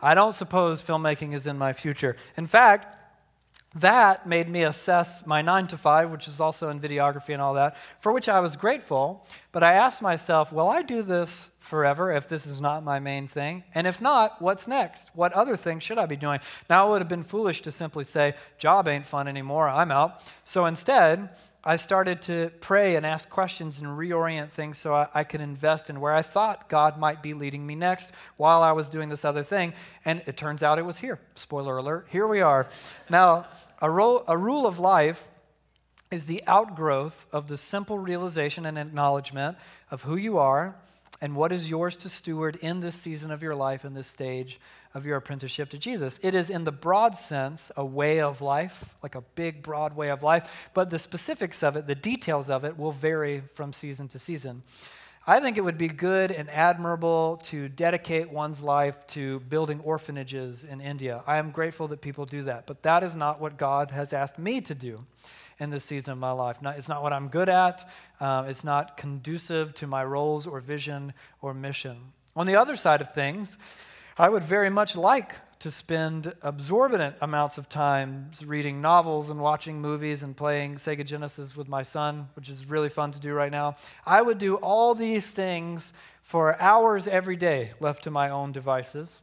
I 0.00 0.14
don't 0.14 0.32
suppose 0.32 0.80
filmmaking 0.80 1.34
is 1.34 1.48
in 1.48 1.58
my 1.58 1.72
future. 1.72 2.14
In 2.36 2.46
fact, 2.46 3.01
that 3.74 4.26
made 4.26 4.48
me 4.48 4.62
assess 4.64 5.26
my 5.26 5.40
nine 5.40 5.66
to 5.68 5.76
five, 5.76 6.10
which 6.10 6.28
is 6.28 6.40
also 6.40 6.68
in 6.68 6.80
videography 6.80 7.30
and 7.30 7.40
all 7.40 7.54
that, 7.54 7.76
for 8.00 8.12
which 8.12 8.28
I 8.28 8.40
was 8.40 8.56
grateful. 8.56 9.26
But 9.50 9.62
I 9.62 9.74
asked 9.74 10.02
myself, 10.02 10.52
will 10.52 10.68
I 10.68 10.82
do 10.82 11.02
this 11.02 11.48
forever 11.58 12.12
if 12.12 12.28
this 12.28 12.46
is 12.46 12.60
not 12.60 12.84
my 12.84 12.98
main 12.98 13.28
thing? 13.28 13.64
And 13.74 13.86
if 13.86 14.00
not, 14.00 14.42
what's 14.42 14.66
next? 14.66 15.10
What 15.14 15.32
other 15.32 15.56
things 15.56 15.82
should 15.82 15.98
I 15.98 16.06
be 16.06 16.16
doing? 16.16 16.40
Now, 16.68 16.86
it 16.86 16.90
would 16.90 17.00
have 17.00 17.08
been 17.08 17.24
foolish 17.24 17.62
to 17.62 17.72
simply 17.72 18.04
say, 18.04 18.34
job 18.58 18.88
ain't 18.88 19.06
fun 19.06 19.28
anymore, 19.28 19.68
I'm 19.68 19.90
out. 19.90 20.22
So 20.44 20.66
instead, 20.66 21.30
I 21.64 21.76
started 21.76 22.22
to 22.22 22.50
pray 22.60 22.96
and 22.96 23.06
ask 23.06 23.30
questions 23.30 23.78
and 23.78 23.86
reorient 23.86 24.50
things 24.50 24.78
so 24.78 24.92
I, 24.94 25.06
I, 25.14 25.22
could 25.22 25.40
invest 25.40 25.90
in 25.90 26.00
where 26.00 26.12
I 26.12 26.22
thought 26.22 26.68
God 26.68 26.98
might 26.98 27.22
be 27.22 27.34
leading 27.34 27.64
me 27.64 27.76
next 27.76 28.10
while 28.36 28.62
I 28.62 28.72
was 28.72 28.88
doing 28.88 29.08
this 29.08 29.24
other 29.24 29.44
thing. 29.44 29.72
And 30.04 30.22
it 30.26 30.36
turns 30.36 30.64
out 30.64 30.80
it 30.80 30.84
was 30.84 30.98
here. 30.98 31.20
Spoiler 31.36 31.76
alert, 31.76 32.08
here 32.10 32.26
we 32.26 32.40
are. 32.40 32.66
Now, 33.08 33.46
a, 33.80 33.88
ro- 33.88 34.24
a 34.26 34.36
rule 34.36 34.66
of 34.66 34.80
life 34.80 35.28
is 36.10 36.26
the 36.26 36.42
outgrowth 36.48 37.26
of 37.32 37.46
the 37.46 37.56
simple 37.56 37.98
realization 37.98 38.66
and 38.66 38.76
acknowledgement 38.76 39.56
of 39.90 40.02
who 40.02 40.16
you 40.16 40.38
are 40.38 40.74
and 41.22 41.36
what 41.36 41.52
is 41.52 41.70
yours 41.70 41.94
to 41.94 42.08
steward 42.08 42.56
in 42.56 42.80
this 42.80 42.96
season 42.96 43.30
of 43.30 43.44
your 43.44 43.54
life, 43.54 43.84
in 43.84 43.94
this 43.94 44.08
stage 44.08 44.58
of 44.92 45.06
your 45.06 45.16
apprenticeship 45.16 45.70
to 45.70 45.78
Jesus. 45.78 46.18
It 46.20 46.34
is, 46.34 46.50
in 46.50 46.64
the 46.64 46.72
broad 46.72 47.14
sense, 47.14 47.70
a 47.76 47.84
way 47.84 48.20
of 48.20 48.42
life, 48.42 48.96
like 49.04 49.14
a 49.14 49.20
big, 49.36 49.62
broad 49.62 49.94
way 49.94 50.10
of 50.10 50.24
life, 50.24 50.68
but 50.74 50.90
the 50.90 50.98
specifics 50.98 51.62
of 51.62 51.76
it, 51.76 51.86
the 51.86 51.94
details 51.94 52.50
of 52.50 52.64
it, 52.64 52.76
will 52.76 52.90
vary 52.90 53.44
from 53.54 53.72
season 53.72 54.08
to 54.08 54.18
season. 54.18 54.64
I 55.24 55.38
think 55.38 55.56
it 55.56 55.60
would 55.60 55.78
be 55.78 55.86
good 55.86 56.32
and 56.32 56.50
admirable 56.50 57.38
to 57.44 57.68
dedicate 57.68 58.28
one's 58.28 58.60
life 58.60 59.06
to 59.08 59.38
building 59.40 59.80
orphanages 59.84 60.64
in 60.64 60.80
India. 60.80 61.22
I 61.24 61.36
am 61.36 61.52
grateful 61.52 61.86
that 61.88 62.00
people 62.00 62.26
do 62.26 62.42
that, 62.42 62.66
but 62.66 62.82
that 62.82 63.04
is 63.04 63.14
not 63.14 63.40
what 63.40 63.56
God 63.56 63.92
has 63.92 64.12
asked 64.12 64.40
me 64.40 64.60
to 64.62 64.74
do 64.74 65.06
in 65.62 65.70
this 65.70 65.84
season 65.84 66.12
of 66.12 66.18
my 66.18 66.32
life. 66.32 66.60
Not, 66.60 66.76
it's 66.76 66.88
not 66.88 67.02
what 67.02 67.12
I'm 67.12 67.28
good 67.28 67.48
at, 67.48 67.88
uh, 68.20 68.46
it's 68.48 68.64
not 68.64 68.96
conducive 68.96 69.74
to 69.76 69.86
my 69.86 70.04
roles 70.04 70.46
or 70.46 70.60
vision 70.60 71.12
or 71.40 71.54
mission. 71.54 71.96
On 72.34 72.46
the 72.46 72.56
other 72.56 72.76
side 72.76 73.00
of 73.00 73.12
things, 73.12 73.56
I 74.18 74.28
would 74.28 74.42
very 74.42 74.70
much 74.70 74.96
like 74.96 75.34
to 75.60 75.70
spend 75.70 76.34
absorbent 76.42 77.14
amounts 77.20 77.56
of 77.56 77.68
time 77.68 78.32
reading 78.44 78.80
novels 78.80 79.30
and 79.30 79.38
watching 79.38 79.80
movies 79.80 80.24
and 80.24 80.36
playing 80.36 80.74
Sega 80.74 81.06
Genesis 81.06 81.56
with 81.56 81.68
my 81.68 81.84
son, 81.84 82.28
which 82.34 82.48
is 82.48 82.66
really 82.66 82.88
fun 82.88 83.12
to 83.12 83.20
do 83.20 83.32
right 83.32 83.52
now. 83.52 83.76
I 84.04 84.20
would 84.20 84.38
do 84.38 84.56
all 84.56 84.96
these 84.96 85.24
things 85.24 85.92
for 86.22 86.60
hours 86.60 87.06
every 87.06 87.36
day 87.36 87.72
left 87.78 88.02
to 88.04 88.10
my 88.10 88.30
own 88.30 88.50
devices. 88.50 89.20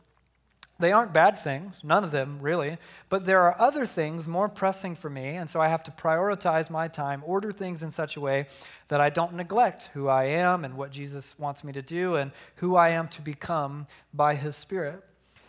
They 0.80 0.94
aren't 0.94 1.12
bad 1.12 1.38
things, 1.38 1.76
none 1.84 2.06
of 2.06 2.12
them 2.12 2.40
really, 2.40 2.78
but 3.10 3.26
there 3.26 3.42
are 3.42 3.60
other 3.60 3.86
things 3.86 4.30
more 4.30 4.48
pressing 4.48 4.96
for 4.96 5.10
me, 5.10 5.36
and 5.36 5.50
so 5.50 5.60
I 5.60 5.68
have 5.68 5.84
to 5.84 5.92
prioritize 5.92 6.70
my 6.70 6.88
time, 6.88 7.22
order 7.26 7.52
things 7.52 7.84
in 7.84 7.92
such 7.92 8.16
a 8.16 8.22
way 8.22 8.46
that 8.88 9.02
I 9.02 9.10
don't 9.10 9.34
neglect 9.34 9.90
who 9.94 10.08
I 10.08 10.26
am 10.26 10.64
and 10.64 10.78
what 10.78 10.92
Jesus 10.92 11.38
wants 11.38 11.66
me 11.66 11.74
to 11.74 11.82
do 11.82 12.16
and 12.16 12.32
who 12.56 12.78
I 12.78 12.90
am 12.90 13.10
to 13.10 13.22
become 13.22 13.88
by 14.14 14.36
His 14.36 14.56
Spirit. 14.56 15.04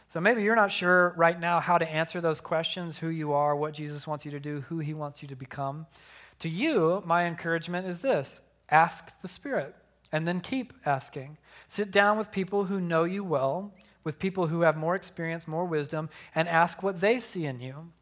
So 0.08 0.20
maybe 0.20 0.42
you're 0.42 0.56
not 0.56 0.72
sure 0.72 1.14
right 1.16 1.38
now 1.38 1.60
how 1.60 1.78
to 1.78 1.88
answer 1.88 2.20
those 2.20 2.40
questions 2.40 2.98
who 2.98 3.08
you 3.08 3.32
are, 3.32 3.54
what 3.54 3.72
Jesus 3.72 4.08
wants 4.08 4.24
you 4.24 4.32
to 4.32 4.40
do, 4.40 4.62
who 4.62 4.80
He 4.80 4.94
wants 4.94 5.22
you 5.22 5.28
to 5.28 5.36
become. 5.36 5.86
To 6.40 6.48
you, 6.48 7.04
my 7.06 7.26
encouragement 7.26 7.86
is 7.86 8.02
this 8.02 8.40
ask 8.68 9.20
the 9.22 9.28
Spirit, 9.28 9.76
and 10.10 10.26
then 10.26 10.40
keep 10.40 10.72
asking. 10.84 11.38
Sit 11.68 11.92
down 11.92 12.18
with 12.18 12.32
people 12.32 12.64
who 12.64 12.80
know 12.80 13.04
you 13.04 13.22
well 13.22 13.72
with 14.04 14.18
people 14.18 14.46
who 14.46 14.62
have 14.62 14.76
more 14.76 14.94
experience, 14.94 15.46
more 15.46 15.64
wisdom, 15.64 16.08
and 16.34 16.48
ask 16.48 16.82
what 16.82 17.00
they 17.00 17.20
see 17.20 17.46
in 17.46 17.60
you. 17.60 17.92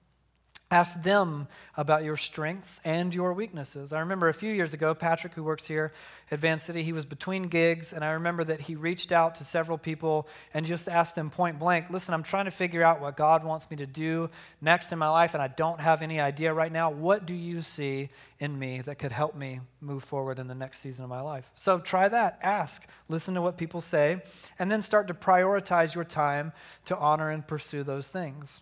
Ask 0.71 1.03
them 1.03 1.49
about 1.79 2.05
your 2.05 2.19
strengths 2.19 2.79
and 2.85 3.15
your 3.15 3.33
weaknesses. 3.33 3.91
I 3.91 4.01
remember 4.01 4.29
a 4.29 4.35
few 4.35 4.53
years 4.53 4.75
ago, 4.75 4.95
Patrick, 4.95 5.33
who 5.33 5.43
works 5.43 5.67
here 5.67 5.93
at 6.31 6.41
Van 6.41 6.59
City, 6.59 6.83
he 6.83 6.93
was 6.93 7.07
between 7.07 7.45
gigs, 7.45 7.95
and 7.95 8.05
I 8.05 8.11
remember 8.11 8.45
that 8.45 8.61
he 8.61 8.75
reached 8.75 9.11
out 9.11 9.35
to 9.37 9.45
several 9.45 9.79
people 9.79 10.29
and 10.53 10.67
just 10.67 10.87
asked 10.87 11.15
them 11.15 11.31
point 11.31 11.59
blank 11.59 11.87
Listen, 11.89 12.13
I'm 12.13 12.23
trying 12.23 12.45
to 12.45 12.51
figure 12.51 12.83
out 12.83 13.01
what 13.01 13.17
God 13.17 13.45
wants 13.45 13.71
me 13.71 13.79
to 13.79 13.87
do 13.87 14.29
next 14.61 14.93
in 14.93 14.99
my 14.99 15.09
life, 15.09 15.33
and 15.33 15.43
I 15.43 15.49
don't 15.49 15.81
have 15.81 16.03
any 16.03 16.21
idea 16.21 16.53
right 16.53 16.71
now. 16.71 16.91
What 16.91 17.25
do 17.25 17.33
you 17.33 17.63
see 17.63 18.11
in 18.39 18.59
me 18.59 18.83
that 18.83 18.99
could 18.99 19.13
help 19.13 19.35
me 19.35 19.61
move 19.81 20.05
forward 20.05 20.39
in 20.39 20.49
the 20.49 20.55
next 20.55 20.81
season 20.81 21.03
of 21.03 21.09
my 21.09 21.23
life? 21.23 21.51
So 21.55 21.79
try 21.79 22.09
that. 22.09 22.41
Ask, 22.43 22.87
listen 23.09 23.33
to 23.33 23.41
what 23.41 23.57
people 23.57 23.81
say, 23.81 24.21
and 24.59 24.71
then 24.71 24.83
start 24.83 25.09
to 25.09 25.15
prioritize 25.15 25.95
your 25.95 26.05
time 26.05 26.53
to 26.85 26.99
honor 26.99 27.31
and 27.31 27.47
pursue 27.47 27.85
those 27.85 28.09
things. 28.09 28.61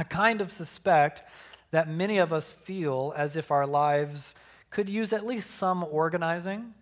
I 0.00 0.02
kind 0.02 0.40
of 0.40 0.50
suspect 0.50 1.30
that 1.72 1.86
many 1.86 2.16
of 2.16 2.32
us 2.32 2.50
feel 2.50 3.12
as 3.18 3.36
if 3.36 3.50
our 3.50 3.66
lives 3.66 4.34
could 4.70 4.88
use 4.88 5.12
at 5.12 5.26
least 5.26 5.50
some 5.50 5.84
organizing, 5.84 6.72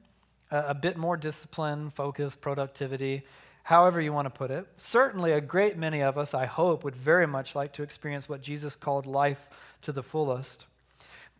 a, 0.52 0.66
a 0.68 0.74
bit 0.74 0.96
more 0.96 1.16
discipline, 1.16 1.90
focus, 1.90 2.36
productivity, 2.36 3.24
however 3.64 4.00
you 4.00 4.12
want 4.12 4.26
to 4.26 4.30
put 4.30 4.52
it. 4.52 4.68
Certainly, 4.76 5.32
a 5.32 5.40
great 5.40 5.76
many 5.76 6.00
of 6.00 6.16
us, 6.16 6.32
I 6.32 6.46
hope, 6.46 6.84
would 6.84 6.94
very 6.94 7.26
much 7.26 7.56
like 7.56 7.72
to 7.72 7.82
experience 7.82 8.28
what 8.28 8.40
Jesus 8.40 8.76
called 8.76 9.04
life 9.04 9.48
to 9.82 9.90
the 9.90 10.04
fullest. 10.04 10.64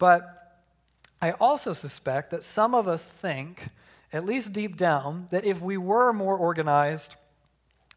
But 0.01 0.59
I 1.23 1.31
also 1.31 1.75
suspect 1.75 2.31
that 2.31 2.43
some 2.43 2.75
of 2.75 2.89
us 2.89 3.09
think, 3.09 3.69
at 4.13 4.27
least 4.27 4.53
deep 4.53 4.77
down, 4.77 5.29
that 5.31 5.45
if 5.45 5.63
we 5.63 5.77
were 5.77 6.13
more 6.13 6.37
organized, 6.37 7.15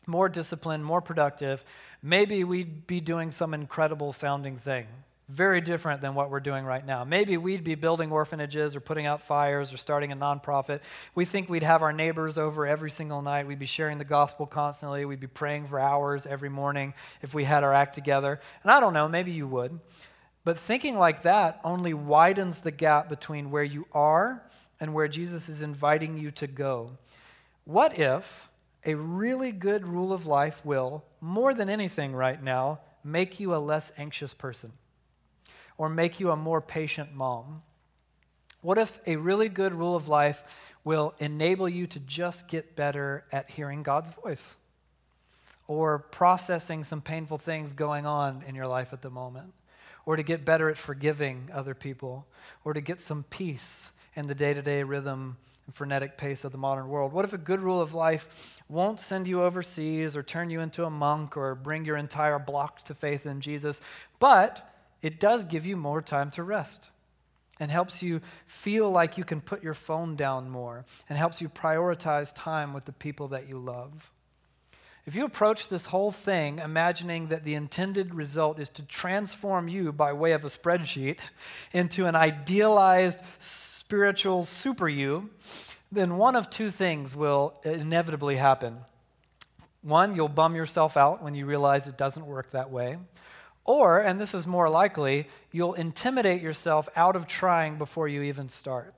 more 0.05 0.29
disciplined, 0.29 0.85
more 0.85 1.01
productive, 1.01 1.63
maybe 2.01 2.43
we'd 2.43 2.87
be 2.87 2.99
doing 2.99 3.31
some 3.31 3.53
incredible 3.53 4.13
sounding 4.13 4.57
thing. 4.57 4.87
Very 5.29 5.61
different 5.61 6.01
than 6.01 6.13
what 6.13 6.29
we're 6.29 6.41
doing 6.41 6.65
right 6.65 6.85
now. 6.85 7.05
Maybe 7.05 7.37
we'd 7.37 7.63
be 7.63 7.75
building 7.75 8.11
orphanages 8.11 8.75
or 8.75 8.81
putting 8.81 9.05
out 9.05 9.21
fires 9.21 9.71
or 9.71 9.77
starting 9.77 10.11
a 10.11 10.15
nonprofit. 10.15 10.81
We 11.15 11.23
think 11.23 11.47
we'd 11.47 11.63
have 11.63 11.81
our 11.81 11.93
neighbors 11.93 12.37
over 12.37 12.67
every 12.67 12.91
single 12.91 13.21
night. 13.21 13.47
We'd 13.47 13.57
be 13.57 13.65
sharing 13.65 13.97
the 13.97 14.03
gospel 14.03 14.45
constantly. 14.45 15.05
We'd 15.05 15.21
be 15.21 15.27
praying 15.27 15.67
for 15.67 15.79
hours 15.79 16.25
every 16.25 16.49
morning 16.49 16.93
if 17.21 17.33
we 17.33 17.45
had 17.45 17.63
our 17.63 17.73
act 17.73 17.95
together. 17.95 18.41
And 18.63 18.71
I 18.71 18.81
don't 18.81 18.93
know, 18.93 19.07
maybe 19.07 19.31
you 19.31 19.47
would. 19.47 19.79
But 20.43 20.59
thinking 20.59 20.97
like 20.97 21.21
that 21.21 21.61
only 21.63 21.93
widens 21.93 22.59
the 22.59 22.71
gap 22.71 23.07
between 23.07 23.51
where 23.51 23.63
you 23.63 23.85
are 23.93 24.43
and 24.81 24.93
where 24.93 25.07
Jesus 25.07 25.47
is 25.47 25.61
inviting 25.61 26.17
you 26.17 26.31
to 26.31 26.47
go. 26.47 26.97
What 27.63 27.97
if 27.97 28.49
a 28.85 28.95
really 28.95 29.51
good 29.51 29.85
rule 29.85 30.11
of 30.11 30.25
life 30.25 30.63
will, 30.65 31.03
more 31.19 31.53
than 31.53 31.69
anything 31.69 32.13
right 32.13 32.41
now, 32.41 32.79
make 33.03 33.39
you 33.39 33.55
a 33.55 33.57
less 33.57 33.91
anxious 33.97 34.33
person 34.33 34.71
or 35.77 35.89
make 35.89 36.19
you 36.19 36.31
a 36.31 36.35
more 36.35 36.61
patient 36.61 37.13
mom? 37.13 37.61
What 38.61 38.77
if 38.77 38.99
a 39.07 39.15
really 39.15 39.49
good 39.49 39.73
rule 39.73 39.95
of 39.95 40.07
life 40.07 40.43
will 40.83 41.13
enable 41.19 41.67
you 41.67 41.87
to 41.87 41.99
just 41.99 42.47
get 42.47 42.75
better 42.75 43.25
at 43.31 43.49
hearing 43.49 43.83
God's 43.83 44.09
voice 44.09 44.55
or 45.67 45.99
processing 45.99 46.83
some 46.83 47.01
painful 47.01 47.37
things 47.37 47.73
going 47.73 48.05
on 48.05 48.43
in 48.47 48.55
your 48.55 48.67
life 48.67 48.93
at 48.93 49.01
the 49.01 49.09
moment? 49.09 49.53
Or 50.05 50.15
to 50.15 50.23
get 50.23 50.43
better 50.43 50.69
at 50.69 50.77
forgiving 50.77 51.49
other 51.53 51.75
people, 51.75 52.25
or 52.65 52.73
to 52.73 52.81
get 52.81 52.99
some 52.99 53.23
peace 53.29 53.91
in 54.15 54.25
the 54.25 54.33
day 54.33 54.51
to 54.53 54.61
day 54.63 54.81
rhythm 54.81 55.37
and 55.71 55.77
frenetic 55.77 56.17
pace 56.17 56.43
of 56.43 56.51
the 56.51 56.57
modern 56.57 56.89
world? 56.89 57.13
What 57.13 57.23
if 57.23 57.31
a 57.31 57.37
good 57.37 57.61
rule 57.61 57.79
of 57.79 57.93
life 57.93 58.61
won't 58.67 58.99
send 58.99 59.25
you 59.25 59.41
overseas 59.41 60.17
or 60.17 60.21
turn 60.21 60.49
you 60.49 60.59
into 60.59 60.83
a 60.83 60.89
monk 60.89 61.37
or 61.37 61.55
bring 61.55 61.85
your 61.85 61.95
entire 61.95 62.39
block 62.39 62.83
to 62.85 62.93
faith 62.93 63.25
in 63.25 63.39
Jesus, 63.39 63.79
but 64.19 64.69
it 65.01 65.17
does 65.21 65.45
give 65.45 65.65
you 65.65 65.77
more 65.77 66.01
time 66.01 66.29
to 66.31 66.43
rest? 66.43 66.89
and 67.59 67.69
helps 67.69 68.01
you 68.01 68.19
feel 68.47 68.89
like 68.89 69.19
you 69.19 69.23
can 69.23 69.39
put 69.39 69.61
your 69.61 69.75
phone 69.75 70.15
down 70.15 70.49
more 70.49 70.83
and 71.07 71.15
helps 71.15 71.39
you 71.41 71.47
prioritize 71.47 72.33
time 72.33 72.73
with 72.73 72.85
the 72.85 72.91
people 72.91 73.27
that 73.27 73.47
you 73.47 73.59
love. 73.59 74.11
If 75.05 75.13
you 75.13 75.25
approach 75.25 75.69
this 75.69 75.85
whole 75.85 76.11
thing 76.11 76.57
imagining 76.57 77.27
that 77.27 77.43
the 77.43 77.53
intended 77.53 78.15
result 78.15 78.59
is 78.59 78.69
to 78.69 78.81
transform 78.81 79.67
you 79.67 79.91
by 79.91 80.11
way 80.11 80.31
of 80.31 80.43
a 80.43 80.47
spreadsheet 80.47 81.19
into 81.71 82.07
an 82.07 82.15
idealized 82.15 83.19
spiritual 83.91 84.45
super 84.45 84.87
you, 84.87 85.29
then 85.91 86.15
one 86.17 86.33
of 86.37 86.49
two 86.49 86.71
things 86.71 87.13
will 87.13 87.53
inevitably 87.65 88.37
happen. 88.37 88.77
One, 89.81 90.15
you'll 90.15 90.29
bum 90.29 90.55
yourself 90.55 90.95
out 90.95 91.21
when 91.21 91.35
you 91.35 91.45
realize 91.45 91.87
it 91.87 91.97
doesn't 91.97 92.25
work 92.25 92.51
that 92.51 92.71
way. 92.71 92.97
Or, 93.65 93.99
and 93.99 94.17
this 94.17 94.33
is 94.33 94.47
more 94.47 94.69
likely, 94.69 95.27
you'll 95.51 95.73
intimidate 95.73 96.41
yourself 96.41 96.87
out 96.95 97.17
of 97.17 97.27
trying 97.27 97.77
before 97.77 98.07
you 98.07 98.21
even 98.21 98.47
start. 98.47 98.93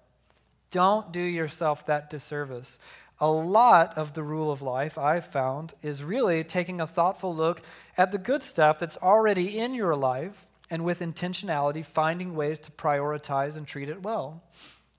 Don't 0.69 1.12
do 1.12 1.21
yourself 1.21 1.88
that 1.88 2.12
disservice. 2.12 2.77
A 3.19 3.32
lot 3.32 3.97
of 3.97 4.13
the 4.13 4.21
rule 4.21 4.51
of 4.51 4.62
life 4.62 4.99
I've 4.99 5.25
found 5.25 5.73
is 5.82 6.03
really 6.03 6.43
taking 6.43 6.79
a 6.79 6.86
thoughtful 6.86 7.36
look 7.36 7.63
at 7.97 8.12
the 8.12 8.19
good 8.19 8.43
stuff 8.43 8.77
that's 8.77 8.97
already 8.97 9.58
in 9.58 9.73
your 9.73 9.95
life 9.95 10.45
and 10.69 10.86
with 10.86 10.99
intentionality 10.99 11.84
finding 11.84 12.36
ways 12.36 12.60
to 12.60 12.71
prioritize 12.71 13.56
and 13.56 13.65
treat 13.65 13.89
it 13.89 14.03
well. 14.03 14.43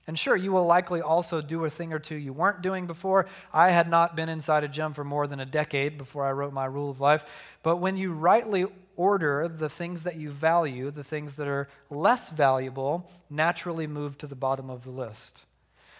And 0.07 0.19
sure, 0.19 0.35
you 0.35 0.51
will 0.51 0.65
likely 0.65 1.01
also 1.01 1.41
do 1.41 1.65
a 1.65 1.69
thing 1.69 1.91
or 1.91 1.97
two 1.97 2.15
you 2.15 2.31
weren't 2.31 2.61
doing 2.61 2.85
before. 2.85 3.25
I 3.51 3.71
had 3.71 3.89
not 3.89 4.15
been 4.15 4.29
inside 4.29 4.63
a 4.63 4.67
gym 4.67 4.93
for 4.93 5.03
more 5.03 5.25
than 5.25 5.39
a 5.39 5.45
decade 5.45 5.97
before 5.97 6.25
I 6.25 6.31
wrote 6.31 6.53
my 6.53 6.65
rule 6.65 6.91
of 6.91 7.01
life. 7.01 7.25
But 7.63 7.77
when 7.77 7.97
you 7.97 8.13
rightly 8.13 8.67
order 8.95 9.47
the 9.47 9.69
things 9.69 10.03
that 10.03 10.15
you 10.15 10.29
value, 10.29 10.91
the 10.91 11.03
things 11.03 11.37
that 11.37 11.47
are 11.47 11.67
less 11.89 12.29
valuable, 12.29 13.09
naturally 13.31 13.87
move 13.87 14.17
to 14.19 14.27
the 14.27 14.35
bottom 14.35 14.69
of 14.69 14.83
the 14.83 14.91
list. 14.91 15.41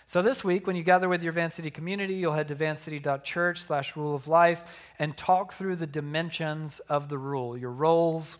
So 0.06 0.22
this 0.22 0.44
week, 0.44 0.68
when 0.68 0.76
you 0.76 0.84
gather 0.84 1.10
with 1.10 1.24
your 1.24 1.34
Van 1.34 1.50
City 1.50 1.72
community, 1.72 2.14
you'll 2.14 2.34
head 2.34 2.50
to 2.50 2.56
vancity.church 2.56 3.64
slash 3.64 3.96
rule 3.96 4.14
of 4.14 4.28
life 4.28 4.76
and 5.00 5.18
talk 5.18 5.54
through 5.54 5.78
the 5.78 5.88
dimensions 5.88 6.80
of 6.82 7.10
the 7.10 7.18
rule, 7.18 7.58
your 7.58 7.72
roles, 7.72 8.38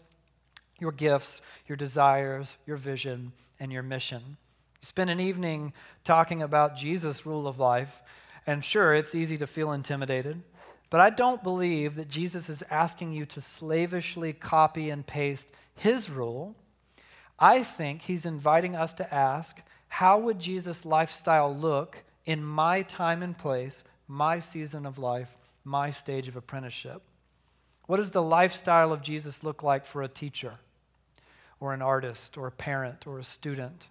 your 0.80 0.92
gifts, 0.92 1.42
your 1.66 1.76
desires, 1.76 2.56
your 2.68 2.78
vision, 2.78 3.32
and 3.60 3.72
your 3.72 3.82
mission 3.82 4.38
spend 4.86 5.10
an 5.10 5.20
evening 5.20 5.74
talking 6.04 6.42
about 6.42 6.78
Jesus' 6.78 7.26
rule 7.26 7.48
of 7.48 7.60
life, 7.60 8.02
and 8.48 8.64
sure, 8.64 8.94
it's 8.94 9.16
easy 9.16 9.38
to 9.38 9.48
feel 9.48 9.72
intimidated, 9.72 10.42
but 10.90 11.02
I 11.02 11.10
don't 11.10 11.44
believe 11.44 11.96
that 11.96 12.10
Jesus 12.10 12.48
is 12.48 12.64
asking 12.70 13.12
you 13.14 13.26
to 13.26 13.42
slavishly 13.42 14.34
copy 14.34 14.90
and 14.90 15.06
paste 15.06 15.48
his 15.74 16.10
rule. 16.10 16.56
I 17.40 17.64
think 17.64 18.04
he's 18.04 18.26
inviting 18.26 18.76
us 18.76 18.94
to 18.94 19.14
ask, 19.14 19.62
how 19.88 20.20
would 20.20 20.40
Jesus' 20.40 20.86
lifestyle 20.86 21.54
look 21.54 22.04
in 22.26 22.44
my 22.44 22.82
time 22.84 23.24
and 23.24 23.38
place, 23.38 23.84
my 24.08 24.40
season 24.40 24.86
of 24.86 24.98
life, 24.98 25.36
my 25.64 25.92
stage 25.92 26.28
of 26.28 26.36
apprenticeship? 26.36 27.02
What 27.88 27.98
does 27.98 28.12
the 28.12 28.22
lifestyle 28.22 28.94
of 28.94 29.02
Jesus 29.02 29.44
look 29.44 29.64
like 29.64 29.86
for 29.86 30.04
a 30.04 30.08
teacher, 30.08 30.54
or 31.60 31.74
an 31.74 31.82
artist, 31.82 32.38
or 32.38 32.48
a 32.48 32.52
parent, 32.52 33.08
or 33.08 33.20
a 33.20 33.24
student? 33.24 33.88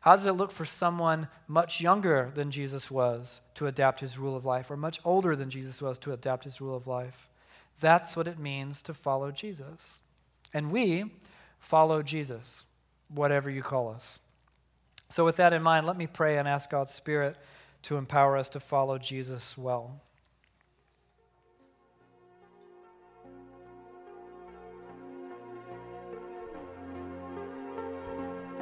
How 0.00 0.14
does 0.14 0.26
it 0.26 0.32
look 0.32 0.52
for 0.52 0.64
someone 0.64 1.28
much 1.48 1.80
younger 1.80 2.30
than 2.34 2.50
Jesus 2.50 2.90
was 2.90 3.40
to 3.54 3.66
adapt 3.66 4.00
his 4.00 4.18
rule 4.18 4.36
of 4.36 4.44
life, 4.44 4.70
or 4.70 4.76
much 4.76 5.00
older 5.04 5.34
than 5.34 5.50
Jesus 5.50 5.82
was 5.82 5.98
to 6.00 6.12
adapt 6.12 6.44
his 6.44 6.60
rule 6.60 6.76
of 6.76 6.86
life? 6.86 7.28
That's 7.80 8.16
what 8.16 8.28
it 8.28 8.38
means 8.38 8.82
to 8.82 8.94
follow 8.94 9.30
Jesus. 9.30 9.98
And 10.54 10.70
we 10.70 11.12
follow 11.58 12.02
Jesus, 12.02 12.64
whatever 13.08 13.50
you 13.50 13.62
call 13.62 13.88
us. 13.88 14.18
So, 15.08 15.24
with 15.24 15.36
that 15.36 15.52
in 15.52 15.62
mind, 15.62 15.86
let 15.86 15.96
me 15.96 16.06
pray 16.06 16.38
and 16.38 16.48
ask 16.48 16.70
God's 16.70 16.92
Spirit 16.92 17.36
to 17.82 17.96
empower 17.96 18.36
us 18.36 18.48
to 18.50 18.60
follow 18.60 18.98
Jesus 18.98 19.56
well. 19.56 20.00